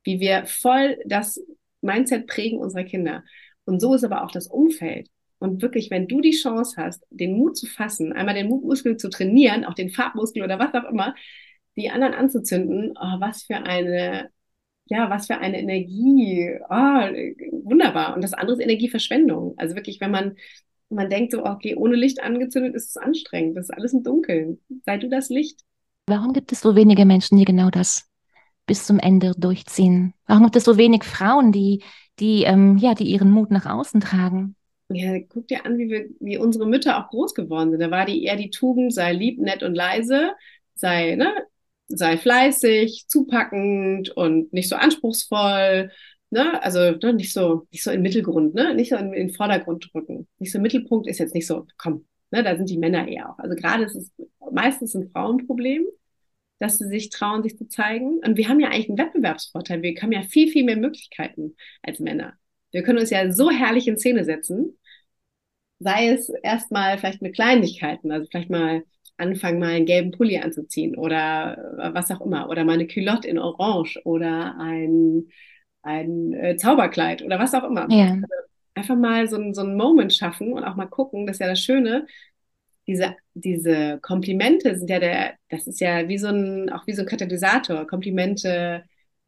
[0.05, 1.41] wie wir voll das
[1.81, 3.25] Mindset prägen unserer Kinder.
[3.65, 5.09] Und so ist aber auch das Umfeld.
[5.39, 9.09] Und wirklich, wenn du die Chance hast, den Mut zu fassen, einmal den Mutmuskel zu
[9.09, 11.15] trainieren, auch den Farbmuskel oder was auch immer,
[11.77, 14.31] die anderen anzuzünden, oh, was für eine,
[14.87, 18.15] ja, was für eine Energie, oh, wunderbar.
[18.15, 19.55] Und das andere ist Energieverschwendung.
[19.57, 20.37] Also wirklich, wenn man
[20.91, 23.57] man denkt so, okay, ohne Licht angezündet ist es anstrengend.
[23.57, 24.61] Das ist alles im Dunkeln.
[24.85, 25.61] Sei du das Licht.
[26.07, 28.09] Warum gibt es so wenige Menschen, die genau das
[28.67, 30.15] bis zum Ende durchziehen?
[30.27, 31.83] Warum gibt es so wenig Frauen, die,
[32.19, 34.57] die, ähm, ja, die ihren Mut nach außen tragen?
[34.89, 37.81] Ja, guck dir an, wie, wir, wie unsere Mütter auch groß geworden sind.
[37.81, 40.33] Da war die eher die Tugend, sei lieb, nett und leise,
[40.75, 41.33] sei, ne,
[41.87, 45.91] sei fleißig, zupackend und nicht so anspruchsvoll
[46.31, 49.35] ne, also ne, nicht so, nicht so im Mittelgrund, ne, nicht so in, in den
[49.35, 50.29] Vordergrund drücken.
[50.39, 53.39] Nicht so Mittelpunkt ist jetzt nicht so, komm, ne, da sind die Männer eher auch.
[53.39, 54.13] Also gerade ist es
[54.53, 55.87] meistens ein Frauenproblem,
[56.59, 58.21] dass sie sich trauen, sich zu zeigen.
[58.25, 59.83] Und wir haben ja eigentlich einen Wettbewerbsvorteil.
[59.83, 62.35] Wir haben ja viel, viel mehr Möglichkeiten als Männer.
[62.71, 64.79] Wir können uns ja so herrlich in Szene setzen,
[65.79, 68.85] sei es erstmal vielleicht mit Kleinigkeiten, also vielleicht mal
[69.17, 73.29] anfangen, mal einen gelben Pulli anzuziehen oder äh, was auch immer, oder mal eine Culotte
[73.29, 75.29] in Orange oder ein,
[75.83, 77.87] ein äh, Zauberkleid oder was auch immer.
[77.91, 78.13] Ja.
[78.13, 78.27] Also
[78.75, 81.49] einfach mal so, ein, so einen Moment schaffen und auch mal gucken, das ist ja
[81.49, 82.07] das Schöne,
[82.87, 87.03] diese, diese Komplimente sind ja der, das ist ja wie so ein, auch wie so
[87.03, 87.87] ein Katalysator.
[87.87, 88.85] Komplimente,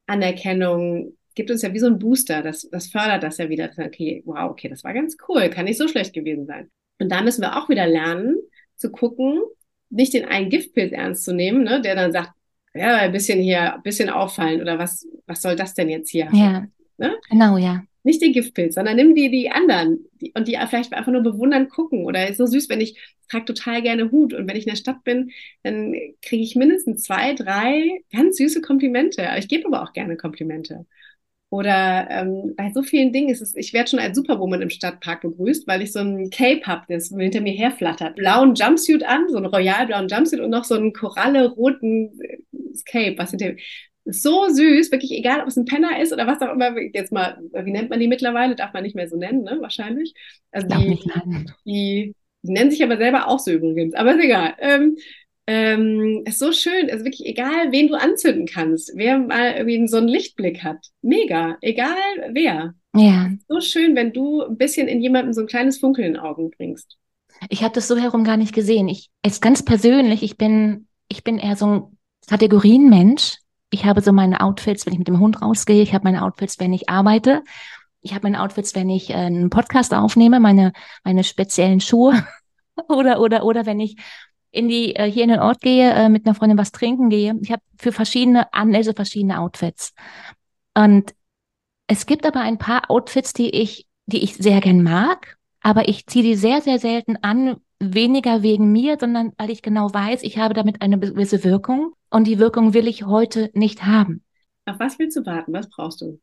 [0.07, 2.43] Anerkennung gibt uns ja wie so ein Booster.
[2.43, 3.71] Das, das fördert das ja wieder.
[3.77, 6.71] Okay, wow, okay, das war ganz cool, kann nicht so schlecht gewesen sein.
[6.99, 8.37] Und da müssen wir auch wieder lernen,
[8.77, 9.41] zu gucken,
[9.91, 12.33] nicht den einen Giftpilz ernst zu nehmen, ne, der dann sagt,
[12.75, 16.29] ja, ein bisschen hier, ein bisschen auffallen oder was, was soll das denn jetzt hier?
[16.33, 16.67] Ja.
[16.99, 17.17] Ne?
[17.31, 17.83] Genau, ja.
[18.05, 21.69] Nicht den Giftpilz, sondern nimm dir die anderen die, und die vielleicht einfach nur bewundern
[21.69, 22.05] gucken.
[22.05, 22.99] Oder ist so süß, wenn ich
[23.31, 25.31] trage total gerne Hut und wenn ich in der Stadt bin,
[25.63, 29.29] dann kriege ich mindestens zwei, drei ganz süße Komplimente.
[29.39, 30.87] Ich gebe aber auch gerne Komplimente.
[31.53, 35.21] Oder ähm, bei so vielen Dingen ist es, ich werde schon als Superwoman im Stadtpark
[35.21, 38.17] begrüßt, weil ich so ein Cape habe, das hinter mir herflattert.
[38.17, 42.19] Blauen Jumpsuit an, so einen royal blauen Jumpsuit und noch so einen koralle-roten
[42.75, 43.57] äh, Cape, was mir
[44.05, 47.39] so süß, wirklich egal, ob es ein Penner ist oder was auch immer, jetzt mal,
[47.53, 48.57] wie nennt man die mittlerweile?
[48.57, 49.59] Darf man nicht mehr so nennen, ne?
[49.61, 50.15] Wahrscheinlich.
[50.51, 50.99] Also die,
[51.65, 54.55] die, die, nennen sich aber selber auch so übrigens, aber ist egal.
[54.59, 54.97] Ähm,
[55.47, 59.97] ähm, ist so schön, also wirklich egal, wen du anzünden kannst, wer mal irgendwie so
[59.97, 60.79] einen Lichtblick hat.
[61.03, 61.97] Mega, egal
[62.31, 62.75] wer.
[62.95, 63.31] Ja.
[63.49, 66.51] So schön, wenn du ein bisschen in jemandem so ein kleines Funkeln in den Augen
[66.51, 66.97] bringst.
[67.49, 68.89] Ich habe das so herum gar nicht gesehen.
[68.89, 73.39] Ich, jetzt ganz persönlich, ich bin, ich bin eher so ein Kategorienmensch.
[73.71, 75.83] Ich habe so meine Outfits, wenn ich mit dem Hund rausgehe.
[75.83, 77.43] Ich habe meine Outfits, wenn ich arbeite.
[78.01, 80.73] Ich habe meine Outfits, wenn ich äh, einen Podcast aufnehme, meine,
[81.05, 82.27] meine speziellen Schuhe.
[82.89, 83.97] oder, oder, oder wenn ich
[84.51, 87.35] in die, äh, hier in den Ort gehe, äh, mit einer Freundin was trinken gehe.
[87.41, 89.95] Ich habe für verschiedene Anlässe verschiedene Outfits.
[90.75, 91.15] Und
[91.87, 96.07] es gibt aber ein paar Outfits, die ich, die ich sehr gern mag, aber ich
[96.07, 100.39] ziehe die sehr, sehr selten an, weniger wegen mir, sondern weil ich genau weiß, ich
[100.39, 104.23] habe damit eine gewisse Wirkung und die Wirkung will ich heute nicht haben.
[104.67, 105.53] Auf was willst du warten?
[105.53, 106.21] Was brauchst du?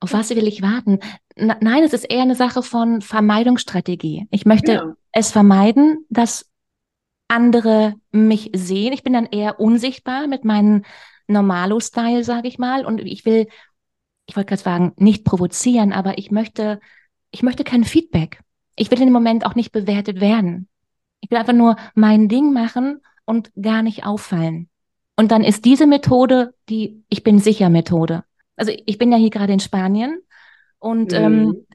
[0.00, 0.98] Auf was will ich warten?
[1.36, 4.26] N nein, es ist eher eine Sache von Vermeidungsstrategie.
[4.30, 4.96] Ich möchte ja.
[5.12, 6.50] es vermeiden, dass
[7.28, 8.92] andere mich sehen.
[8.92, 10.84] Ich bin dann eher unsichtbar mit meinem
[11.28, 12.84] Normalo-Style, sage ich mal.
[12.84, 13.46] Und ich will,
[14.26, 16.80] ich wollte gerade sagen, nicht provozieren, aber ich möchte,
[17.30, 18.40] ich möchte kein Feedback.
[18.76, 20.68] Ich will in dem Moment auch nicht bewertet werden.
[21.22, 24.68] Ich will einfach nur mein Ding machen und gar nicht auffallen.
[25.16, 28.24] Und dann ist diese Methode die Ich bin sicher Methode.
[28.56, 30.20] Also ich bin ja hier gerade in Spanien
[30.78, 31.18] und mhm.
[31.18, 31.66] ähm,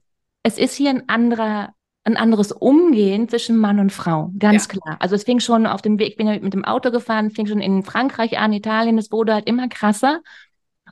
[0.43, 1.73] es ist hier ein anderer
[2.07, 4.79] ein anderes Umgehen zwischen Mann und Frau, ganz ja.
[4.79, 4.97] klar.
[5.01, 7.47] Also es fing schon auf dem Weg, ich bin ja mit dem Auto gefahren, fing
[7.47, 10.21] schon in Frankreich an, Italien, es wurde halt immer krasser.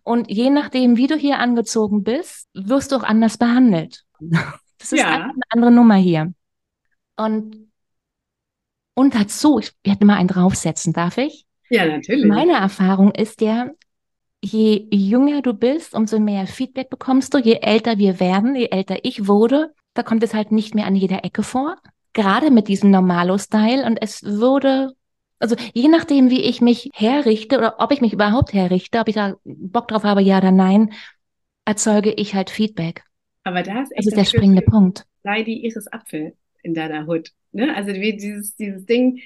[0.04, 4.04] Und je nachdem, wie du hier angezogen bist, wirst du auch anders behandelt.
[4.78, 5.16] Das ist ja.
[5.16, 6.34] eine andere Nummer hier.
[7.16, 7.65] Und,
[8.96, 11.46] und dazu, ich werde mal einen draufsetzen, darf ich?
[11.70, 12.26] Ja, natürlich.
[12.26, 13.70] Meine Erfahrung ist ja,
[14.42, 18.98] je jünger du bist, umso mehr Feedback bekommst du, je älter wir werden, je älter
[19.04, 21.78] ich wurde, da kommt es halt nicht mehr an jeder Ecke vor.
[22.14, 23.86] Gerade mit diesem Normalo-Style.
[23.86, 24.94] Und es würde,
[25.40, 29.16] also je nachdem, wie ich mich herrichte oder ob ich mich überhaupt herrichte, ob ich
[29.16, 30.94] da Bock drauf habe, ja oder nein,
[31.66, 33.04] erzeuge ich halt Feedback.
[33.44, 35.06] Aber da ist echt das ist der springende Punkt.
[35.24, 37.32] Sei die Iris Apfel in deiner Hut.
[37.52, 37.74] Ne?
[37.76, 39.22] Also wie dieses, dieses Ding,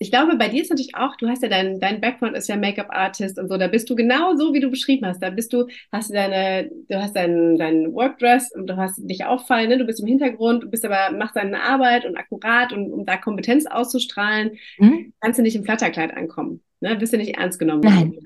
[0.00, 2.56] ich glaube, bei dir ist natürlich auch, du hast ja dein, dein Background ist ja
[2.56, 5.20] Make-up-Artist und so, da bist du genau so, wie du beschrieben hast.
[5.20, 9.24] Da bist du, hast du deine, du hast dein, dein Workdress und du hast dich
[9.24, 9.78] auffallen, ne?
[9.78, 13.16] du bist im Hintergrund, du bist aber, machst deine Arbeit und akkurat und um da
[13.16, 15.12] Kompetenz auszustrahlen, mhm.
[15.20, 16.62] kannst du nicht im Flatterkleid ankommen.
[16.80, 16.94] Ne?
[16.94, 17.82] Bist du nicht ernst genommen.
[17.82, 18.18] Nein.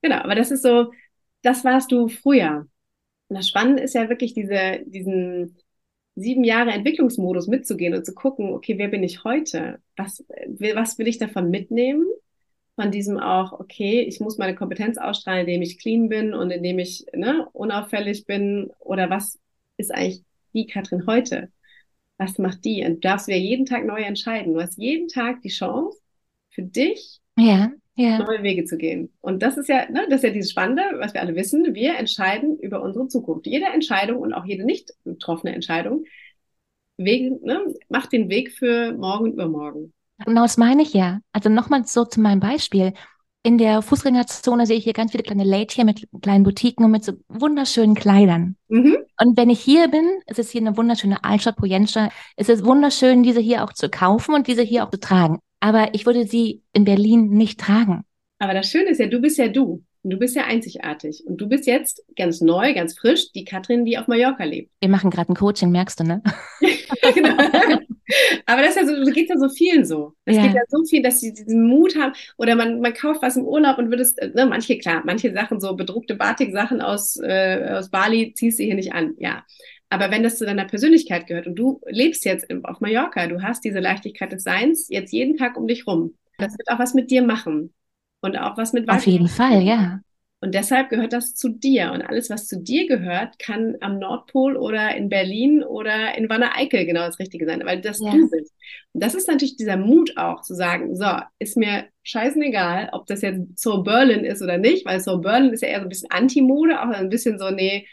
[0.00, 0.90] Genau, aber das ist so,
[1.42, 2.66] das warst du früher.
[3.28, 5.56] Und das Spannende ist ja wirklich diese, diesen,
[6.16, 9.80] sieben Jahre Entwicklungsmodus mitzugehen und zu gucken, okay, wer bin ich heute?
[9.96, 10.24] Was,
[10.74, 12.06] was will ich davon mitnehmen?
[12.76, 16.78] Von diesem auch, okay, ich muss meine Kompetenz ausstrahlen, indem ich clean bin und indem
[16.78, 18.70] ich ne, unauffällig bin.
[18.80, 19.38] Oder was
[19.76, 20.22] ist eigentlich
[20.52, 21.50] die Katrin heute?
[22.18, 22.84] Was macht die?
[22.84, 24.54] Und du darfst ja jeden Tag neu entscheiden.
[24.54, 25.98] Du hast jeden Tag die Chance,
[26.50, 28.18] für dich ja ja.
[28.18, 29.12] neue Wege zu gehen.
[29.20, 31.74] Und das ist ja, ne, das ist ja dieses Spannende, was wir alle wissen.
[31.74, 33.46] Wir entscheiden über unsere Zukunft.
[33.46, 36.04] Jede Entscheidung und auch jede nicht getroffene Entscheidung
[36.96, 39.92] Wege, ne, macht den Weg für morgen und übermorgen.
[40.24, 41.18] Genau, das meine ich ja.
[41.32, 42.92] Also nochmal so zu meinem Beispiel.
[43.46, 47.04] in der Fußgängerzone sehe ich hier ganz viele kleine Lädchen mit kleinen Boutiquen und mit
[47.04, 48.56] so wunderschönen Kleidern.
[48.68, 48.96] Mhm.
[49.20, 53.22] Und wenn ich hier bin, es ist hier eine wunderschöne Altstadt, Pojensta, es ist wunderschön,
[53.22, 55.40] diese hier auch zu kaufen und diese hier auch zu tragen.
[55.64, 58.04] Aber ich würde sie in Berlin nicht tragen.
[58.38, 59.82] Aber das Schöne ist ja, du bist ja du.
[60.02, 61.22] Und du bist ja einzigartig.
[61.24, 64.70] Und du bist jetzt ganz neu, ganz frisch, die Katrin, die auf Mallorca lebt.
[64.80, 66.22] Wir machen gerade ein Coaching, merkst du, ne?
[67.14, 67.34] genau.
[68.44, 70.12] Aber das, ja so, das geht ja so vielen so.
[70.26, 70.42] Es ja.
[70.42, 72.12] geht ja so viel, dass sie diesen Mut haben.
[72.36, 75.74] Oder man, man kauft was im Urlaub und würdest, ne, manche, klar, manche Sachen, so
[75.74, 79.14] bedruckte Batik-Sachen aus, äh, aus Bali, ziehst du hier nicht an.
[79.16, 79.42] Ja.
[79.94, 83.62] Aber wenn das zu deiner Persönlichkeit gehört und du lebst jetzt auf Mallorca, du hast
[83.64, 87.12] diese Leichtigkeit des Seins jetzt jeden Tag um dich rum, das wird auch was mit
[87.12, 87.72] dir machen
[88.20, 90.00] und auch was mit Auf jeden Fall, ja.
[90.40, 91.92] Und deshalb gehört das zu dir.
[91.92, 96.56] Und alles, was zu dir gehört, kann am Nordpol oder in Berlin oder in Wanne
[96.56, 98.10] Eickel genau das Richtige sein, weil das ja.
[98.10, 98.52] du bist.
[98.92, 101.06] Und das ist natürlich dieser Mut auch zu sagen, so,
[101.38, 105.62] ist mir scheißegal, ob das jetzt so Berlin ist oder nicht, weil so Berlin ist
[105.62, 107.86] ja eher so ein bisschen Anti-Mode, auch ein bisschen so, nee,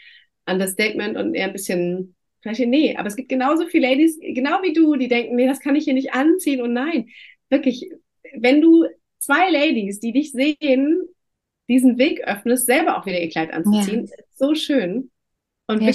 [0.46, 4.72] Understatement und eher ein bisschen, vielleicht, nee, aber es gibt genauso viele Ladies, genau wie
[4.72, 7.08] du, die denken, nee, das kann ich hier nicht anziehen und nein,
[7.48, 7.90] wirklich,
[8.34, 8.86] wenn du
[9.18, 11.00] zwei Ladies, die dich sehen,
[11.68, 14.06] diesen Weg öffnest, selber auch wieder ihr Kleid anzuziehen.
[14.06, 14.24] Ja.
[14.34, 15.10] so schön.
[15.68, 15.92] Und ja,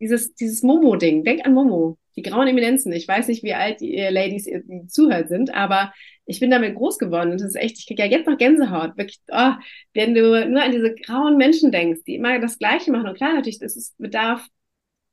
[0.00, 2.92] dieses, dieses Momo-Ding, denk an Momo, die grauen Eminenzen.
[2.92, 5.92] Ich weiß nicht, wie alt die Ladies, die zuhört sind, aber
[6.24, 8.96] ich bin damit groß geworden und das ist echt, ich kriege ja jetzt noch Gänsehaut.
[8.96, 9.52] Wirklich, oh,
[9.94, 13.08] wenn du nur an diese grauen Menschen denkst, die immer das Gleiche machen.
[13.08, 14.46] Und klar, natürlich, ist, bedarf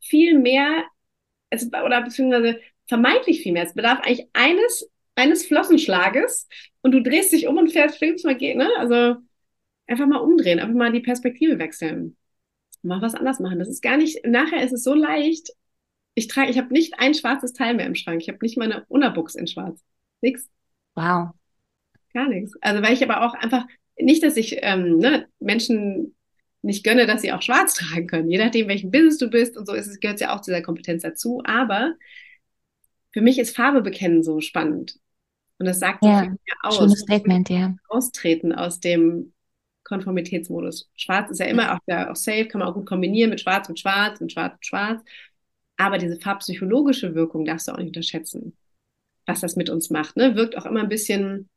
[0.02, 0.84] viel mehr,
[1.50, 3.64] es, oder beziehungsweise vermeintlich viel mehr.
[3.64, 6.48] Es bedarf eigentlich eines eines Flossenschlages
[6.82, 8.70] und du drehst dich um und fährst, fliegst mal ne?
[8.78, 9.18] Also
[9.88, 12.18] einfach mal umdrehen, einfach mal die Perspektive wechseln.
[12.84, 13.60] Mal was anders machen.
[13.60, 15.50] Das ist gar nicht, nachher ist es so leicht.
[16.16, 18.22] Ich trage, ich habe nicht ein schwarzes Teil mehr im Schrank.
[18.22, 19.82] Ich habe nicht meine Unabuchs in schwarz.
[20.22, 20.50] Nix.
[20.96, 21.30] Wow.
[22.14, 22.54] Gar nichts.
[22.62, 23.66] Also weil ich aber auch einfach,
[23.98, 26.16] nicht, dass ich ähm, ne, Menschen
[26.62, 28.30] nicht gönne, dass sie auch schwarz tragen können.
[28.30, 30.62] Je nachdem, welchen Business du bist und so ist es, gehört ja auch zu dieser
[30.62, 31.42] Kompetenz dazu.
[31.46, 31.96] Aber
[33.12, 35.00] für mich ist Farbe bekennen so spannend.
[35.60, 36.78] Und das sagt ja, viel aus.
[36.78, 37.76] Schönes Statement, ja.
[37.88, 39.33] Austreten aus dem
[39.84, 40.90] Konformitätsmodus.
[40.96, 43.70] Schwarz ist ja immer auch, ja, auch safe, kann man auch gut kombinieren mit Schwarz
[43.70, 45.02] und Schwarz und Schwarz und Schwarz.
[45.78, 48.56] Aber diese farbpsychologische Wirkung darfst du auch nicht unterschätzen,
[49.26, 50.16] was das mit uns macht.
[50.18, 50.36] Ne?
[50.36, 51.50] Wirkt auch immer ein bisschen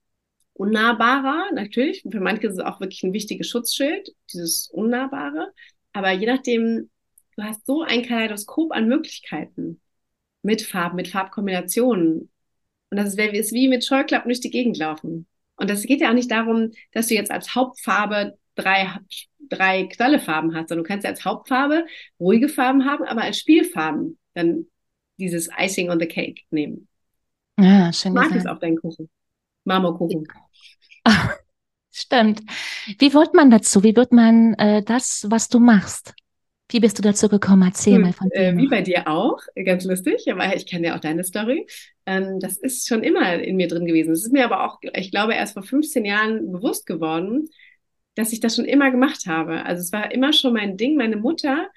[0.54, 2.02] unnahbarer, natürlich.
[2.10, 5.52] Für manche ist es auch wirklich ein wichtiges Schutzschild, dieses Unnahbare.
[5.92, 6.90] Aber je nachdem,
[7.36, 9.80] du hast so ein Kaleidoskop an Möglichkeiten
[10.42, 12.30] mit Farben, mit Farbkombinationen,
[12.90, 15.26] und das ist wie mit Scheuklappen durch die Gegend laufen.
[15.56, 18.98] Und das geht ja auch nicht darum, dass du jetzt als Hauptfarbe drei,
[19.38, 21.86] drei Knallefarben hast, sondern du kannst ja als Hauptfarbe
[22.20, 24.66] ruhige Farben haben, aber als Spielfarben dann
[25.18, 26.88] dieses Icing on the Cake nehmen.
[27.58, 28.12] Ja, schön.
[28.12, 29.08] Mag es auf deinen Kuchen.
[29.64, 30.26] Marmorkuchen.
[31.90, 32.42] Stimmt.
[32.98, 33.82] Wie wird man dazu?
[33.82, 36.14] Wie wird man äh, das, was du machst?
[36.68, 37.62] Wie bist du dazu gekommen?
[37.62, 38.40] Erzähl hm, mal von dir.
[38.40, 41.66] Äh, wie bei dir auch, ganz lustig, aber ich kenne ja auch deine Story.
[42.06, 44.12] Ähm, das ist schon immer in mir drin gewesen.
[44.12, 47.48] Es ist mir aber auch, ich glaube, erst vor 15 Jahren bewusst geworden,
[48.16, 49.64] dass ich das schon immer gemacht habe.
[49.64, 50.96] Also es war immer schon mein Ding.
[50.96, 51.68] Meine Mutter,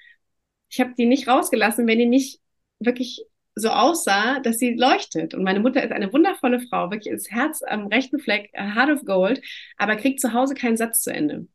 [0.68, 2.40] ich habe die nicht rausgelassen, wenn die nicht
[2.80, 3.24] wirklich
[3.54, 5.34] so aussah, dass sie leuchtet.
[5.34, 9.04] Und meine Mutter ist eine wundervolle Frau, wirklich ist Herz am rechten Fleck, Heart of
[9.04, 9.42] Gold,
[9.76, 11.46] aber kriegt zu Hause keinen Satz zu Ende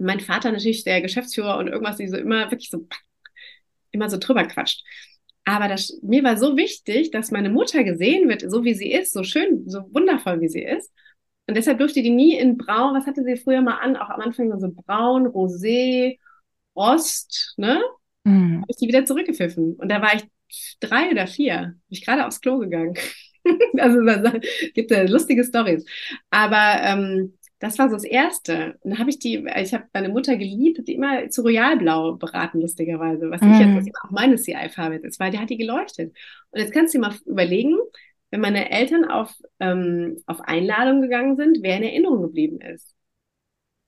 [0.00, 2.86] mein Vater natürlich der Geschäftsführer und irgendwas, die so immer wirklich so
[3.92, 4.84] immer so drüber quatscht.
[5.44, 9.12] Aber das, mir war so wichtig, dass meine Mutter gesehen wird, so wie sie ist,
[9.12, 10.92] so schön, so wundervoll wie sie ist.
[11.46, 13.96] Und deshalb durfte die nie in braun, was hatte sie früher mal an?
[13.96, 16.18] Auch am Anfang so braun, rosé,
[16.74, 17.82] Ost, ne?
[18.24, 18.58] Mhm.
[18.62, 19.74] Habe ich die wieder zurückgepfiffen.
[19.74, 20.22] Und da war ich
[20.78, 21.74] drei oder vier.
[21.74, 22.94] Bin ich gerade aufs Klo gegangen.
[23.78, 24.32] also da
[24.74, 25.84] gibt ja lustige Stories.
[26.30, 28.78] Aber ähm, das war so das Erste.
[28.80, 32.60] Und dann habe ich die, ich habe meine Mutter geliebt, die immer zu Royalblau beraten,
[32.60, 33.52] lustigerweise, was mm.
[33.52, 36.16] ich jetzt, was auch meine CI-Farbe ist, weil die hat die geleuchtet.
[36.50, 37.76] Und jetzt kannst du dir mal überlegen,
[38.30, 42.94] wenn meine Eltern auf, ähm, auf Einladung gegangen sind, wer in Erinnerung geblieben ist.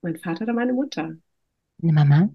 [0.03, 1.17] Mein Vater oder meine Mutter.
[1.83, 2.31] Eine Mama?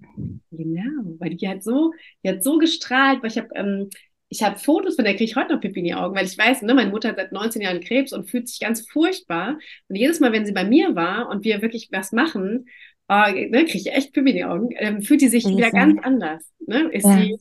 [0.52, 3.90] Genau, weil die hat so, die hat so gestrahlt, weil ich habe ähm,
[4.30, 6.38] ich habe Fotos von der, kriege ich heute noch Pipi in die Augen, weil ich
[6.38, 9.58] weiß, ne, meine Mutter hat seit 19 Jahren Krebs und fühlt sich ganz furchtbar.
[9.88, 12.68] Und jedes Mal, wenn sie bei mir war und wir wirklich was machen,
[13.10, 15.56] äh, ne, kriege ich echt Pipi in die Augen, ähm, fühlt die sich ja.
[15.56, 16.44] wieder ganz anders.
[16.66, 16.90] Ne?
[16.92, 17.18] Ist ja.
[17.18, 17.38] sie,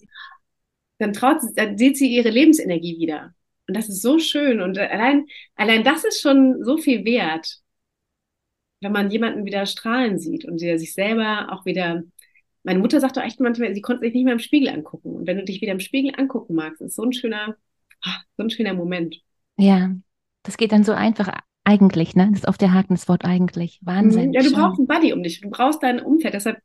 [0.98, 3.34] dann traut sie, dann sieht sie ihre Lebensenergie wieder.
[3.68, 4.60] Und das ist so schön.
[4.60, 7.58] Und allein, allein das ist schon so viel wert,
[8.80, 12.04] wenn man jemanden wieder strahlen sieht und der sich selber auch wieder
[12.66, 15.14] meine Mutter sagt doch echt manchmal, sie konnte sich nicht mehr im Spiegel angucken.
[15.14, 17.56] Und wenn du dich wieder im Spiegel angucken magst, ist so ein schöner,
[18.02, 19.22] ah, so ein schöner Moment.
[19.56, 19.94] Ja,
[20.42, 21.32] das geht dann so einfach.
[21.62, 22.28] Eigentlich, ne?
[22.30, 23.80] Das ist auf der Haken, das Wort eigentlich.
[23.82, 24.32] Wahnsinn.
[24.32, 24.58] Ja, du Schön.
[24.58, 25.40] brauchst ein Buddy um dich.
[25.40, 26.34] Du brauchst dein Umfeld.
[26.34, 26.58] Deshalb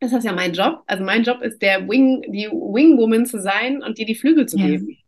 [0.00, 0.82] ist das ja mein Job.
[0.86, 4.58] Also mein Job ist der Wing, die Wingwoman zu sein und dir die Flügel zu
[4.58, 4.66] ja.
[4.66, 4.98] geben.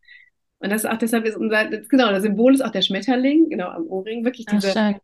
[0.58, 3.68] Und das ist auch deshalb ist unser, genau, das Symbol ist auch der Schmetterling, genau,
[3.68, 4.96] am Ohrring, wirklich diese,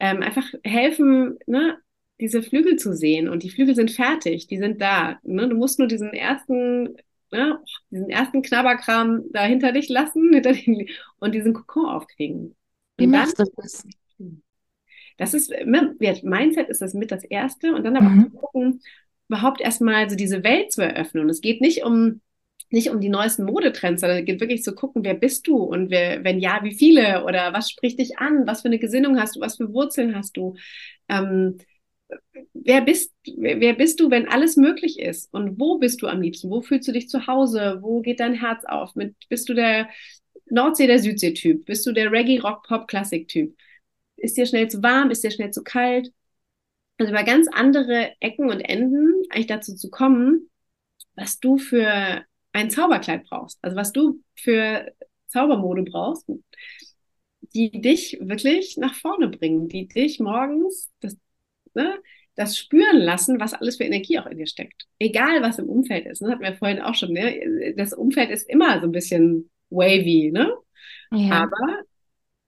[0.00, 1.76] ähm, einfach helfen, ne,
[2.24, 3.28] diese Flügel zu sehen.
[3.28, 5.18] Und die Flügel sind fertig, die sind da.
[5.22, 5.48] Ne?
[5.48, 6.96] Du musst nur diesen ersten,
[7.30, 7.60] ne,
[7.90, 12.56] diesen ersten Knabberkram da hinter dich lassen hinter den, und diesen Kokon aufkriegen.
[12.96, 13.86] Wie machst du das?
[15.16, 18.20] Das ist, ne, Mindset ist das mit das Erste und dann aber mhm.
[18.20, 18.82] auch zu gucken,
[19.28, 21.24] überhaupt erstmal so diese Welt zu eröffnen.
[21.24, 22.20] Und es geht nicht um
[22.70, 25.90] nicht um die neuesten Modetrends, sondern es geht wirklich zu gucken, wer bist du und
[25.90, 29.36] wer, wenn ja, wie viele oder was spricht dich an, was für eine Gesinnung hast
[29.36, 30.56] du, was für Wurzeln hast du.
[31.08, 31.58] Ähm,
[32.52, 35.32] wer bist, wer bist du, wenn alles möglich ist?
[35.32, 36.50] Und wo bist du am liebsten?
[36.50, 37.78] Wo fühlst du dich zu Hause?
[37.80, 38.94] Wo geht dein Herz auf?
[38.94, 39.88] Mit, bist du der
[40.46, 41.64] Nordsee, der Südsee-Typ?
[41.64, 43.56] Bist du der Reggae, Rock, Pop, Klassik-Typ?
[44.16, 45.10] Ist dir schnell zu warm?
[45.10, 46.12] Ist dir schnell zu kalt?
[46.98, 50.48] Also über ganz andere Ecken und Enden eigentlich dazu zu kommen,
[51.16, 53.58] was du für ein Zauberkleid brauchst.
[53.62, 54.92] Also was du für
[55.26, 56.28] Zaubermode brauchst,
[57.54, 61.16] die dich wirklich nach vorne bringen, die dich morgens das
[61.74, 61.98] ne,
[62.36, 64.86] das spüren lassen, was alles für Energie auch in dir steckt.
[64.98, 66.20] Egal, was im Umfeld ist.
[66.20, 66.30] Ne?
[66.30, 67.12] Hatten wir vorhin auch schon.
[67.12, 67.74] Ne?
[67.76, 70.52] Das Umfeld ist immer so ein bisschen wavy, ne?
[71.12, 71.42] Ja.
[71.42, 71.82] Aber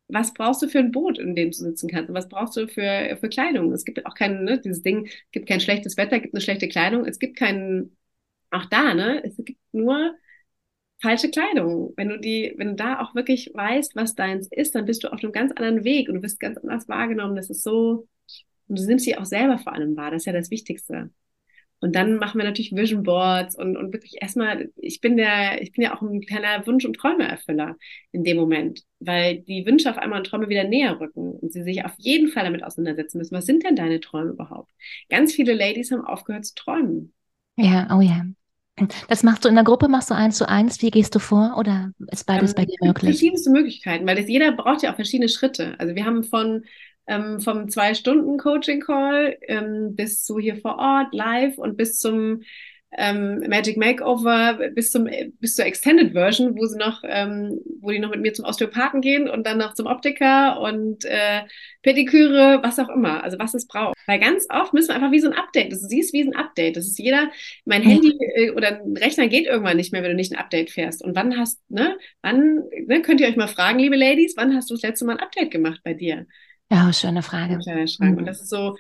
[0.09, 2.09] was brauchst du für ein Boot, in dem du sitzen kannst?
[2.09, 3.73] Und was brauchst du für, für Kleidung?
[3.73, 6.41] Es gibt auch kein, ne, dieses Ding, es gibt kein schlechtes Wetter, es gibt eine
[6.41, 7.05] schlechte Kleidung.
[7.05, 7.97] Es gibt keinen,
[8.51, 9.23] auch da, ne?
[9.25, 10.15] Es gibt nur
[11.01, 11.93] falsche Kleidung.
[11.97, 15.13] Wenn du die, wenn du da auch wirklich weißt, was deins ist, dann bist du
[15.13, 17.37] auf einem ganz anderen Weg und du wirst ganz anders wahrgenommen.
[17.37, 18.09] Das ist so,
[18.69, 20.11] und du nimmst sie auch selber vor allem wahr.
[20.11, 21.11] Das ist ja das Wichtigste.
[21.81, 25.73] Und dann machen wir natürlich Vision Boards und, und wirklich erstmal, ich bin der, ich
[25.73, 27.77] bin ja auch ein kleiner Wunsch- und Träumeerfüller
[28.13, 31.63] in dem Moment, weil die Wünsche auf einmal und Träume wieder näher rücken und sie
[31.63, 33.35] sich auf jeden Fall damit auseinandersetzen müssen.
[33.35, 34.73] Was sind denn deine Träume überhaupt?
[35.11, 37.13] Ganz viele Ladies haben aufgehört zu träumen.
[37.57, 38.25] Ja, oh ja.
[39.09, 41.57] Das machst du in der Gruppe, machst du eins zu eins, wie gehst du vor
[41.59, 43.13] oder ist beides ähm, bei dir möglich?
[43.13, 45.75] Verschiedenste Möglichkeiten, weil das, jeder braucht ja auch verschiedene Schritte.
[45.79, 46.63] Also wir haben von
[47.07, 52.43] ähm, vom Zwei-Stunden-Coaching-Call ähm, bis zu hier vor Ort, live und bis zum
[52.97, 55.09] ähm, Magic Makeover bis zum
[55.41, 59.01] bis zur Extended Version, wo sie noch, ähm, wo die noch mit mir zum Osteopathen
[59.01, 61.43] gehen und dann noch zum Optiker und äh,
[61.83, 63.97] Pediküre, was auch immer, also was es braucht.
[64.07, 65.73] Weil ganz oft müssen wir einfach wie so ein Update.
[65.73, 66.77] Das siehst wie ein Update.
[66.77, 67.31] Das ist jeder,
[67.65, 70.71] mein Handy äh, oder ein Rechner geht irgendwann nicht mehr, wenn du nicht ein Update
[70.71, 71.05] fährst.
[71.05, 74.71] Und wann hast, ne, wann, ne, könnt ihr euch mal fragen, liebe Ladies, wann hast
[74.71, 76.27] du das letzte Mal ein Update gemacht bei dir?
[76.71, 77.59] Ja, schöne Frage.
[77.59, 78.13] Kleiner Schrank.
[78.13, 78.19] Mhm.
[78.19, 78.77] Und das ist so,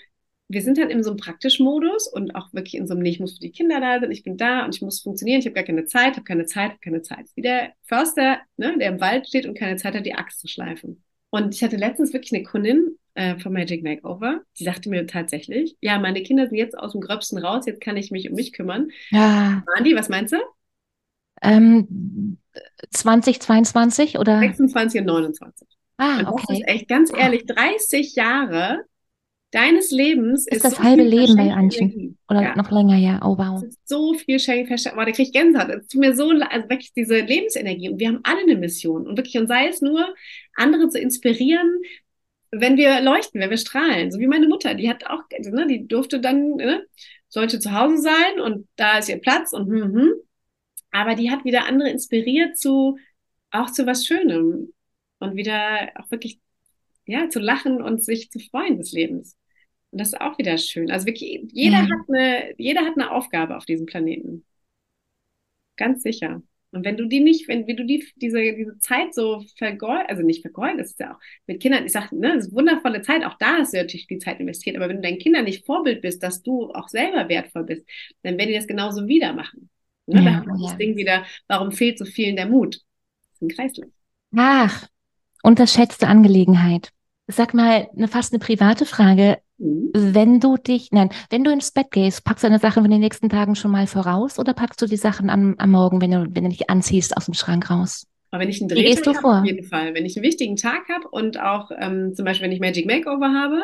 [0.48, 3.10] wir sind halt in so einem praktischen Modus und auch wirklich in so einem, nee,
[3.10, 5.46] ich muss für die Kinder da sein, ich bin da und ich muss funktionieren, ich
[5.46, 7.26] habe gar keine Zeit, habe keine Zeit, habe keine Zeit.
[7.34, 10.48] Wie der Förster, ne, der im Wald steht und keine Zeit hat, die Axt zu
[10.48, 11.02] schleifen.
[11.30, 15.76] Und ich hatte letztens wirklich eine Kundin äh, von Magic Makeover, die sagte mir tatsächlich,
[15.80, 18.52] ja, meine Kinder sind jetzt aus dem Gröbsten raus, jetzt kann ich mich um mich
[18.52, 18.90] kümmern.
[19.10, 19.64] Ja.
[19.76, 20.38] Andi, was meinst du?
[21.42, 22.38] Ähm,
[22.90, 24.38] 2022 oder?
[24.38, 25.75] 26 und 29.
[25.98, 28.84] Ah, und das ist echt, ganz ehrlich, 30 Jahre
[29.50, 32.18] deines Lebens ist, ist das so halbe Leben bei Anchen.
[32.28, 32.56] Oder ja.
[32.56, 33.20] noch länger, ja.
[33.22, 33.62] Oh, wow.
[33.84, 35.70] so viel Schenken, Boah, da kriege ich Gänsehaut.
[35.70, 37.88] Es tut mir so, also wirklich diese Lebensenergie.
[37.88, 39.06] Und wir haben alle eine Mission.
[39.06, 40.14] Und wirklich, und sei es nur,
[40.56, 41.80] andere zu inspirieren,
[42.50, 44.10] wenn wir leuchten, wenn wir strahlen.
[44.10, 46.84] So wie meine Mutter, die hat auch, ne, die durfte dann, ne,
[47.28, 50.12] sollte zu Hause sein und da ist ihr Platz und hm, hm.
[50.90, 52.98] Aber die hat wieder andere inspiriert zu,
[53.50, 54.72] auch zu was Schönem
[55.18, 56.40] und wieder auch wirklich
[57.06, 59.36] ja, zu lachen und sich zu freuen des Lebens.
[59.90, 60.90] Und das ist auch wieder schön.
[60.90, 61.88] Also wirklich, jeder, ja.
[61.88, 64.44] hat, eine, jeder hat eine Aufgabe auf diesem Planeten.
[65.76, 66.42] Ganz sicher.
[66.72, 70.22] Und wenn du die nicht, wenn wie du die, diese, diese Zeit so vergeudest, also
[70.22, 73.24] nicht vergeudest, ist ja auch mit Kindern, ich sage, ne, das ist eine wundervolle Zeit,
[73.24, 76.02] auch da hast du natürlich die Zeit investiert, aber wenn du deinen Kindern nicht Vorbild
[76.02, 77.86] bist, dass du auch selber wertvoll bist,
[78.22, 79.70] dann werden die das genauso wieder machen.
[80.06, 80.22] Ne?
[80.22, 80.68] Ja, dann ja.
[80.68, 82.74] das Ding wieder, warum fehlt so vielen der Mut?
[82.74, 83.90] Das ist ein Kreislauf.
[84.36, 84.88] Ach,
[85.42, 86.90] unterschätzte Angelegenheit.
[87.28, 89.38] Sag mal, eine, fast eine private Frage.
[89.58, 89.90] Mhm.
[89.94, 93.00] Wenn du dich, nein, wenn du ins Bett gehst, packst du deine Sachen in den
[93.00, 96.26] nächsten Tagen schon mal voraus oder packst du die Sachen am, am Morgen, wenn du,
[96.30, 98.06] wenn du dich anziehst, aus dem Schrank raus?
[98.30, 99.94] Aber wenn ich einen Drehtag habe, auf jeden Fall.
[99.94, 103.32] Wenn ich einen wichtigen Tag habe und auch ähm, zum Beispiel, wenn ich Magic Makeover
[103.32, 103.62] habe,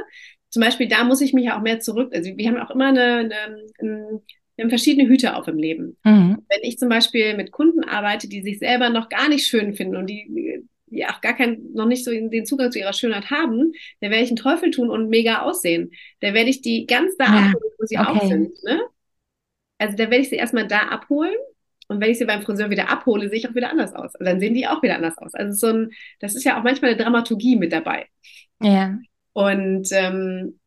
[0.48, 3.02] zum Beispiel, da muss ich mich auch mehr zurück, also wir haben auch immer eine,
[3.02, 3.34] eine,
[3.78, 4.22] eine
[4.56, 5.96] wir haben verschiedene Hüte auf im Leben.
[6.04, 6.38] Mhm.
[6.48, 9.96] Wenn ich zum Beispiel mit Kunden arbeite, die sich selber noch gar nicht schön finden
[9.96, 10.62] und die
[10.92, 14.22] die auch gar keinen, noch nicht so den Zugang zu ihrer Schönheit haben, da werde
[14.22, 15.92] ich einen Teufel tun und mega aussehen.
[16.20, 17.30] Da werde ich die ganz da ja.
[17.46, 18.08] abholen, wo sie okay.
[18.08, 18.62] auch sind.
[18.64, 18.80] Ne?
[19.78, 21.34] Also da werde ich sie erstmal da abholen
[21.88, 24.14] Und wenn ich sie beim Friseur wieder abhole, sehe ich auch wieder anders aus.
[24.14, 25.34] Und dann sehen die auch wieder anders aus.
[25.34, 25.90] Also so ein,
[26.20, 28.06] das ist ja auch manchmal eine Dramaturgie mit dabei.
[28.62, 28.98] Ja.
[29.32, 30.58] Und ähm,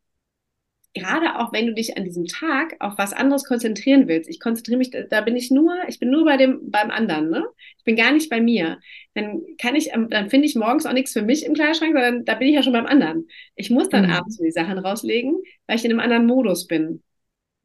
[0.95, 4.77] gerade auch wenn du dich an diesem Tag auf was anderes konzentrieren willst, ich konzentriere
[4.77, 7.45] mich, da bin ich nur, ich bin nur bei dem, beim anderen, ne?
[7.77, 8.79] Ich bin gar nicht bei mir.
[9.13, 12.25] Dann kann ich, ähm, dann finde ich morgens auch nichts für mich im Kleiderschrank, sondern
[12.25, 13.27] da bin ich ja schon beim anderen.
[13.55, 14.11] Ich muss dann mhm.
[14.11, 15.35] abends die Sachen rauslegen,
[15.67, 17.03] weil ich in einem anderen Modus bin.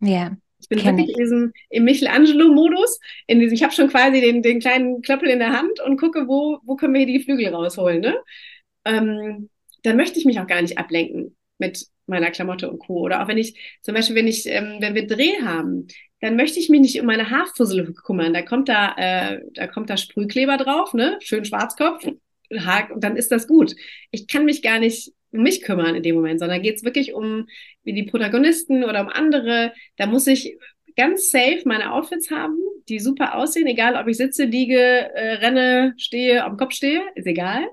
[0.00, 0.36] Ja.
[0.60, 1.16] Ich bin wirklich ich.
[1.16, 5.38] in diesem im Michelangelo-Modus, in diesem, ich habe schon quasi den, den kleinen Klöppel in
[5.38, 8.16] der Hand und gucke, wo, wo können wir hier die Flügel rausholen, ne?
[8.84, 9.48] Ähm,
[9.84, 13.00] dann möchte ich mich auch gar nicht ablenken mit meiner Klamotte und Co.
[13.00, 15.86] Oder auch wenn ich, zum Beispiel, wenn ich, ähm, wenn wir Dreh haben,
[16.20, 18.34] dann möchte ich mich nicht um meine Haarfussel kümmern.
[18.34, 21.18] Da kommt da, äh, da kommt da Sprühkleber drauf, ne?
[21.20, 22.06] Schön Schwarzkopf,
[22.58, 23.74] Haag, und dann ist das gut.
[24.10, 27.14] Ich kann mich gar nicht um mich kümmern in dem Moment, sondern geht es wirklich
[27.14, 27.46] um
[27.84, 29.72] wie die Protagonisten oder um andere.
[29.96, 30.58] Da muss ich
[30.96, 32.58] ganz safe meine Outfits haben,
[32.88, 37.26] die super aussehen, egal ob ich sitze, liege, äh, renne, stehe, am Kopf stehe, ist
[37.26, 37.66] egal.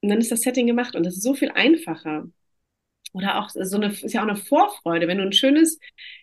[0.00, 2.28] Und dann ist das Setting gemacht und das ist so viel einfacher.
[3.14, 5.78] Oder auch so eine, ist ja auch eine Vorfreude, wenn du ein schönes,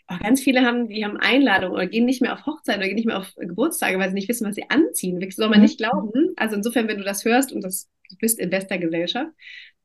[0.07, 2.95] auch ganz viele haben, die haben Einladungen oder gehen nicht mehr auf Hochzeit oder gehen
[2.95, 5.19] nicht mehr auf Geburtstage, weil sie nicht wissen, was sie anziehen.
[5.21, 5.63] Das soll man mhm.
[5.63, 6.33] nicht glauben.
[6.35, 9.31] Also insofern, wenn du das hörst und das, du bist in bester Gesellschaft,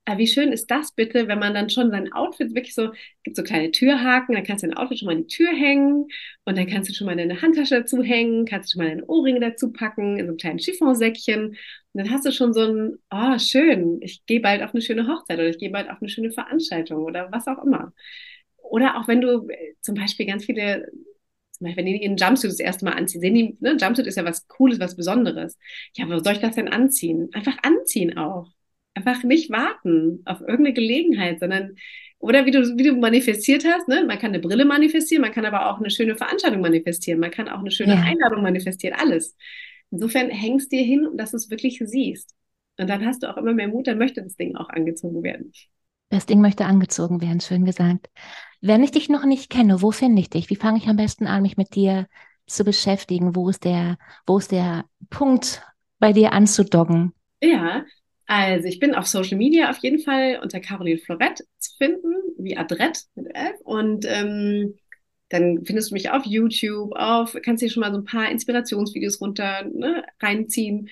[0.09, 2.93] aber wie schön ist das bitte, wenn man dann schon sein Outfit wirklich so,
[3.25, 6.07] gibt so kleine Türhaken, dann kannst du dein Outfit schon mal in die Tür hängen
[6.45, 9.07] und dann kannst du schon mal deine Handtasche dazu hängen, kannst du schon mal deine
[9.07, 11.57] Ohrringe dazu packen, in so einem kleinen Chiffonsäckchen.
[11.97, 15.09] Und dann hast du schon so ein, oh, schön, ich gehe bald auf eine schöne
[15.09, 17.94] Hochzeit oder ich gehe bald auf eine schöne Veranstaltung oder was auch immer.
[18.59, 20.90] Oder auch wenn du äh, zum Beispiel ganz viele
[21.53, 24.16] zum Beispiel, wenn die ihren Jumpsuit das erste Mal anziehen, sehen die, ne, Jumpsuit ist
[24.16, 25.57] ja was Cooles, was Besonderes.
[25.94, 27.30] Ja, wo soll ich das denn anziehen?
[27.32, 28.49] Einfach anziehen auch
[28.92, 31.76] einfach nicht warten auf irgendeine Gelegenheit, sondern
[32.18, 34.05] oder wie du, wie du manifestiert hast, ne?
[34.07, 37.49] man kann eine Brille manifestieren, man kann aber auch eine schöne Veranstaltung manifestieren, man kann
[37.49, 38.03] auch eine schöne ja.
[38.03, 39.36] Einladung manifestieren, alles.
[39.91, 42.34] Insofern hängst dir hin, dass du es wirklich siehst.
[42.78, 45.53] Und dann hast du auch immer mehr Mut, dann möchte das Ding auch angezogen werden.
[46.11, 48.09] Das Ding möchte angezogen werden, schön gesagt.
[48.61, 50.51] Wenn ich dich noch nicht kenne, wo finde ich dich?
[50.51, 52.07] Wie fange ich am besten an, mich mit dir
[52.47, 53.34] zu beschäftigen?
[53.34, 55.62] Wo ist der, wo ist der Punkt,
[55.99, 57.12] bei dir anzudoggen?
[57.43, 57.84] Ja,
[58.26, 62.57] also ich bin auf Social Media auf jeden Fall unter Caroline Florett zu finden, wie
[62.57, 63.55] Adrett mit F.
[63.64, 64.74] Und ähm,
[65.29, 69.20] dann findest du mich auf YouTube, auf, kannst dir schon mal so ein paar Inspirationsvideos
[69.20, 70.89] runter ne, reinziehen,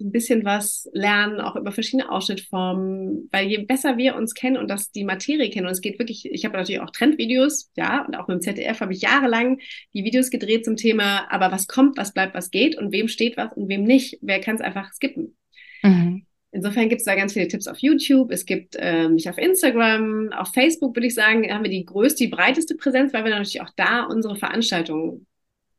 [0.00, 4.68] ein bisschen was lernen, auch über verschiedene Ausschnittformen, weil je besser wir uns kennen und
[4.68, 8.14] das die Materie kennen, und es geht wirklich, ich habe natürlich auch Trendvideos, ja, und
[8.14, 9.58] auch mit dem ZDF habe ich jahrelang
[9.94, 13.36] die Videos gedreht zum Thema, aber was kommt, was bleibt, was geht und wem steht
[13.36, 15.36] was und wem nicht, wer kann es einfach skippen.
[15.82, 16.27] Mhm.
[16.58, 18.32] Insofern gibt es da ganz viele Tipps auf YouTube.
[18.32, 22.24] Es gibt äh, mich auf Instagram, auf Facebook würde ich sagen, haben wir die größte,
[22.24, 25.24] die breiteste Präsenz, weil wir natürlich auch da unsere Veranstaltungen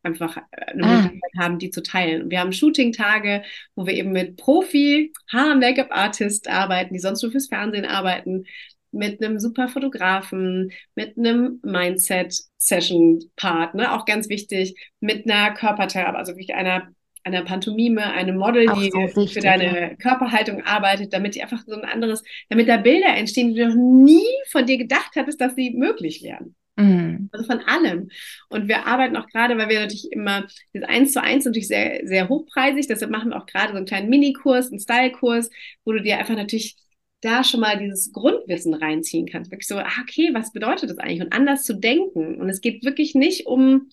[0.03, 1.01] einfach äh, eine ah.
[1.01, 2.31] Möglichkeit haben, die zu teilen.
[2.31, 3.43] Wir haben Shooting-Tage,
[3.75, 8.45] wo wir eben mit Profi, Haar- Make-up-Artist arbeiten, die sonst nur fürs Fernsehen arbeiten,
[8.91, 16.31] mit einem super Fotografen, mit einem Mindset-Session-Part, ne, auch ganz wichtig, mit einer Körpertherapie, also
[16.31, 16.87] wirklich einer
[17.23, 19.95] einer Pantomime, einem Model, die so für deine ja.
[19.95, 23.75] Körperhaltung arbeitet, damit die einfach so ein anderes, damit da Bilder entstehen, die du noch
[23.75, 26.55] nie von dir gedacht hattest, dass sie möglich wären.
[26.79, 27.29] Mhm.
[27.33, 28.09] Also von allem.
[28.49, 32.01] Und wir arbeiten auch gerade, weil wir natürlich immer das Eins zu Eins natürlich sehr,
[32.05, 35.49] sehr hochpreisig, deshalb machen wir auch gerade so einen kleinen Minikurs, einen Style-Kurs,
[35.83, 36.77] wo du dir einfach natürlich
[37.21, 39.51] da schon mal dieses Grundwissen reinziehen kannst.
[39.51, 41.21] Wirklich so, ah, okay, was bedeutet das eigentlich?
[41.21, 42.39] Und anders zu denken.
[42.39, 43.89] Und es geht wirklich nicht um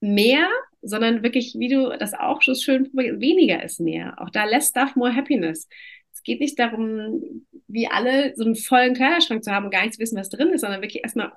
[0.00, 0.48] mehr,
[0.82, 4.20] sondern wirklich, wie du das auch schon schön weniger ist mehr.
[4.20, 5.68] Auch da less stuff, more happiness.
[6.12, 9.94] Es geht nicht darum, wie alle so einen vollen Kleiderschrank zu haben und gar nicht
[9.94, 11.32] zu wissen, was drin ist, sondern wirklich erstmal,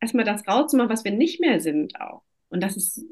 [0.00, 2.22] erstmal das rauszumachen, was wir nicht mehr sind auch.
[2.48, 3.04] Und das ist,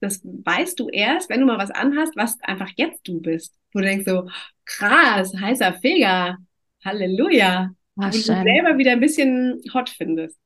[0.00, 3.54] das weißt du erst, wenn du mal was anhast, was einfach jetzt du bist.
[3.72, 4.28] Wo du denkst so,
[4.64, 6.38] krass, heißer Feger,
[6.84, 7.74] Halleluja.
[7.96, 10.38] Ach, und du selber wieder ein bisschen hot findest.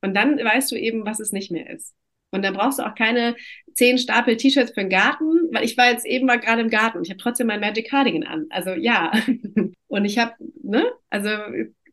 [0.00, 1.94] Und dann weißt du eben, was es nicht mehr ist.
[2.30, 3.36] Und dann brauchst du auch keine
[3.74, 6.98] zehn Stapel T-Shirts für den Garten, weil ich war jetzt eben mal gerade im Garten
[6.98, 8.46] und ich habe trotzdem mein Magic Cardigan an.
[8.50, 9.12] Also ja.
[9.86, 11.28] Und ich habe, ne, also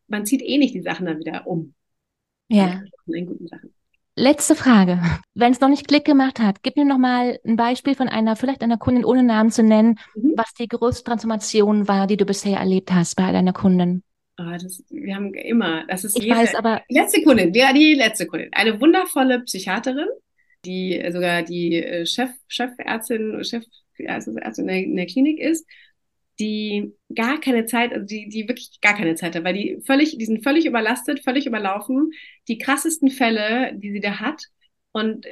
[0.08, 1.76] man zieht eh nicht die Sachen dann wieder um.
[2.50, 2.82] Ja.
[3.08, 3.74] In guten Sachen.
[4.16, 5.00] Letzte Frage.
[5.34, 8.36] Wenn es noch nicht Klick gemacht hat, gib mir noch mal ein Beispiel von einer,
[8.36, 10.34] vielleicht einer Kundin ohne Namen zu nennen, mhm.
[10.36, 14.04] was die größte Transformation war, die du bisher erlebt hast bei deiner Kundin.
[14.38, 17.94] Oh, das, wir haben immer, das ist ich jede, weiß, aber letzte Kundin, ja, die
[17.94, 20.08] letzte Kundin, eine wundervolle Psychiaterin,
[20.66, 25.68] die sogar die äh, Chef, Chefärztin, Chefärztin in der, in der Klinik ist,
[26.40, 30.18] die gar keine Zeit, also die, die wirklich gar keine Zeit hat, weil die völlig,
[30.18, 32.12] die sind völlig überlastet, völlig überlaufen,
[32.48, 34.46] die krassesten Fälle, die sie da hat.
[34.92, 35.28] Und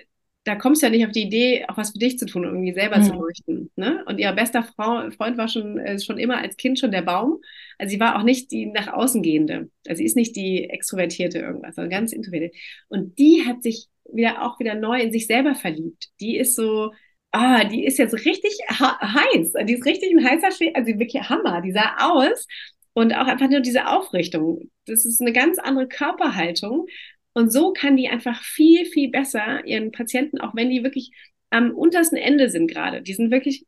[0.49, 2.73] da kommst du ja nicht auf die Idee, auch was für dich zu tun, irgendwie
[2.73, 3.03] selber mhm.
[3.03, 3.71] zu leuchten.
[3.75, 4.03] Ne?
[4.07, 7.39] Und ihr bester Frau, Freund war schon, äh, schon immer als Kind schon der Baum.
[7.77, 9.69] Also sie war auch nicht die nach außen gehende.
[9.87, 12.55] Also sie ist nicht die extrovertierte irgendwas, sondern ganz introvertiert.
[12.87, 16.07] Und die hat sich wieder auch wieder neu in sich selber verliebt.
[16.19, 16.91] Die ist so,
[17.31, 19.53] ah, die ist jetzt richtig heiß.
[19.65, 21.61] Die ist richtig ein heißer Schwede, also wirklich Hammer.
[21.61, 22.47] Die sah aus
[22.93, 24.71] und auch einfach nur diese Aufrichtung.
[24.85, 26.87] Das ist eine ganz andere Körperhaltung.
[27.33, 31.11] Und so kann die einfach viel, viel besser ihren Patienten, auch wenn die wirklich
[31.49, 33.65] am untersten Ende sind gerade, die sind wirklich,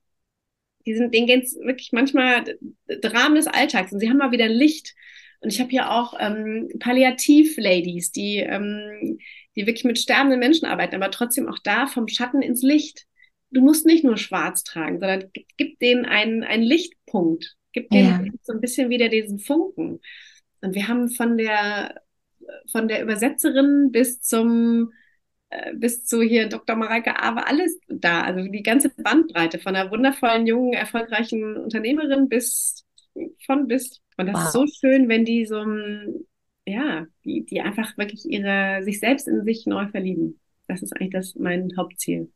[0.85, 2.57] die sind, denen geht's wirklich manchmal
[2.87, 4.95] Dramen des Alltags und sie haben mal wieder Licht.
[5.41, 9.17] Und ich habe hier auch ähm, Palliativ-Ladies, die, ähm,
[9.55, 13.07] die wirklich mit sterbenden Menschen arbeiten, aber trotzdem auch da vom Schatten ins Licht.
[13.49, 17.55] Du musst nicht nur schwarz tragen, sondern gib denen einen, einen Lichtpunkt.
[17.73, 18.31] Gib denen ja.
[18.43, 19.99] so ein bisschen wieder diesen Funken.
[20.61, 22.01] Und wir haben von der
[22.71, 24.91] von der Übersetzerin bis zum
[25.51, 26.75] äh, bis zu hier Dr.
[26.75, 28.21] Mareike Awe, alles da.
[28.21, 32.85] Also die ganze Bandbreite von einer wundervollen, jungen, erfolgreichen Unternehmerin bis
[33.45, 34.01] von bis.
[34.17, 34.45] Und das wow.
[34.45, 35.65] ist so schön, wenn die so,
[36.65, 40.39] ja, die, die einfach wirklich ihre, sich selbst in sich neu verlieben.
[40.67, 42.31] Das ist eigentlich das mein Hauptziel.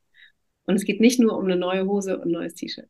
[0.65, 2.89] Und es geht nicht nur um eine neue Hose und ein neues T-Shirt.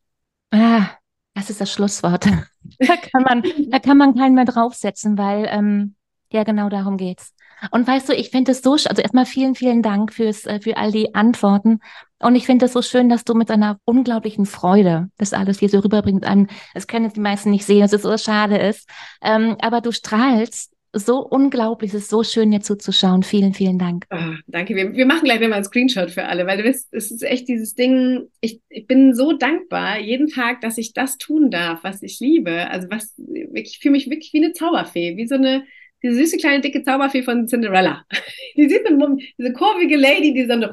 [0.52, 0.88] Ah,
[1.36, 2.26] das ist das Schlusswort.
[2.80, 5.96] Da kann man, da kann man keinen mehr draufsetzen, weil ähm,
[6.36, 7.34] ja, genau darum geht's.
[7.72, 10.76] Und weißt du, ich finde es so, also erstmal vielen, vielen Dank fürs, äh, für
[10.76, 11.80] all die Antworten.
[12.20, 15.70] Und ich finde es so schön, dass du mit einer unglaublichen Freude das alles hier
[15.70, 16.26] so rüberbringst.
[16.26, 18.90] Einem, das können die meisten nicht sehen, dass es so schade ist.
[19.24, 23.24] Ähm, aber du strahlst so unglaublich, es ist so schön, dir zuzuschauen.
[23.24, 24.06] Vielen, vielen Dank.
[24.12, 24.76] Oh, danke.
[24.76, 27.48] Wir, wir machen gleich mal einen Screenshot für alle, weil du bist, es ist echt
[27.48, 32.02] dieses Ding, ich, ich bin so dankbar jeden Tag, dass ich das tun darf, was
[32.02, 32.70] ich liebe.
[32.70, 33.14] Also was,
[33.54, 35.64] ich fühle mich wirklich wie eine Zauberfee, wie so eine,
[36.06, 38.06] diese süße kleine dicke Zauberfee von Cinderella.
[38.56, 40.72] Die sieht so, diese kurvige Lady, die so eine,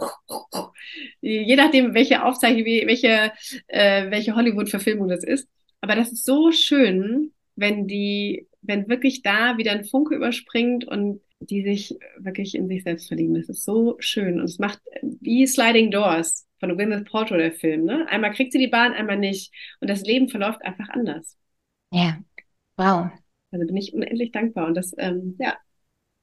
[1.21, 3.33] je nachdem, welche Aufzeichnung, welche,
[3.67, 5.49] äh, welche Hollywood-Verfilmung das ist.
[5.81, 11.21] Aber das ist so schön, wenn die, wenn wirklich da wieder ein Funke überspringt und
[11.41, 13.35] die sich wirklich in sich selbst verlieben.
[13.35, 14.39] Das ist so schön.
[14.39, 14.81] Und es macht
[15.21, 17.85] wie Sliding Doors von Gwyneth Paltrow, der Film.
[17.85, 18.07] Ne?
[18.09, 19.53] Einmal kriegt sie die Bahn, einmal nicht.
[19.81, 21.37] Und das Leben verläuft einfach anders.
[21.91, 22.19] Ja,
[22.77, 23.11] wow.
[23.53, 24.67] Also bin ich unendlich dankbar.
[24.67, 25.57] Und das, ähm, ja,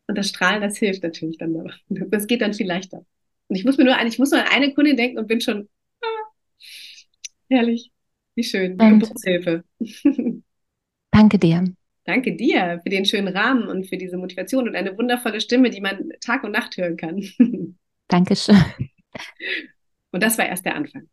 [0.08, 1.54] und das Strahlen, das hilft natürlich dann.
[1.54, 1.74] Noch.
[2.10, 3.06] Das geht dann viel leichter.
[3.48, 5.42] Und ich muss mir nur an, ich muss nur an eine Kundin denken und bin
[5.42, 5.70] schon,
[6.02, 6.62] ah,
[7.50, 7.92] herrlich,
[8.36, 9.64] wie schön, Impulshilfe.
[11.12, 11.66] Danke dir.
[12.06, 15.82] Danke dir für den schönen Rahmen und für diese Motivation und eine wundervolle Stimme, die
[15.82, 17.24] man Tag und Nacht hören kann.
[18.08, 18.56] Dankeschön.
[20.12, 21.08] Und das war erst der Anfang.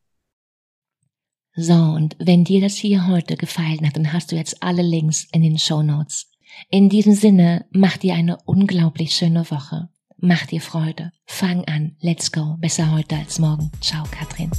[1.56, 5.26] So, und wenn dir das hier heute gefallen hat, dann hast du jetzt alle Links
[5.32, 6.30] in den Show Notes.
[6.70, 9.88] In diesem Sinne, mach dir eine unglaublich schöne Woche.
[10.18, 11.12] Mach dir Freude.
[11.24, 11.96] Fang an.
[12.00, 12.56] Let's go.
[12.58, 13.70] Besser heute als morgen.
[13.80, 14.50] Ciao, Katrin.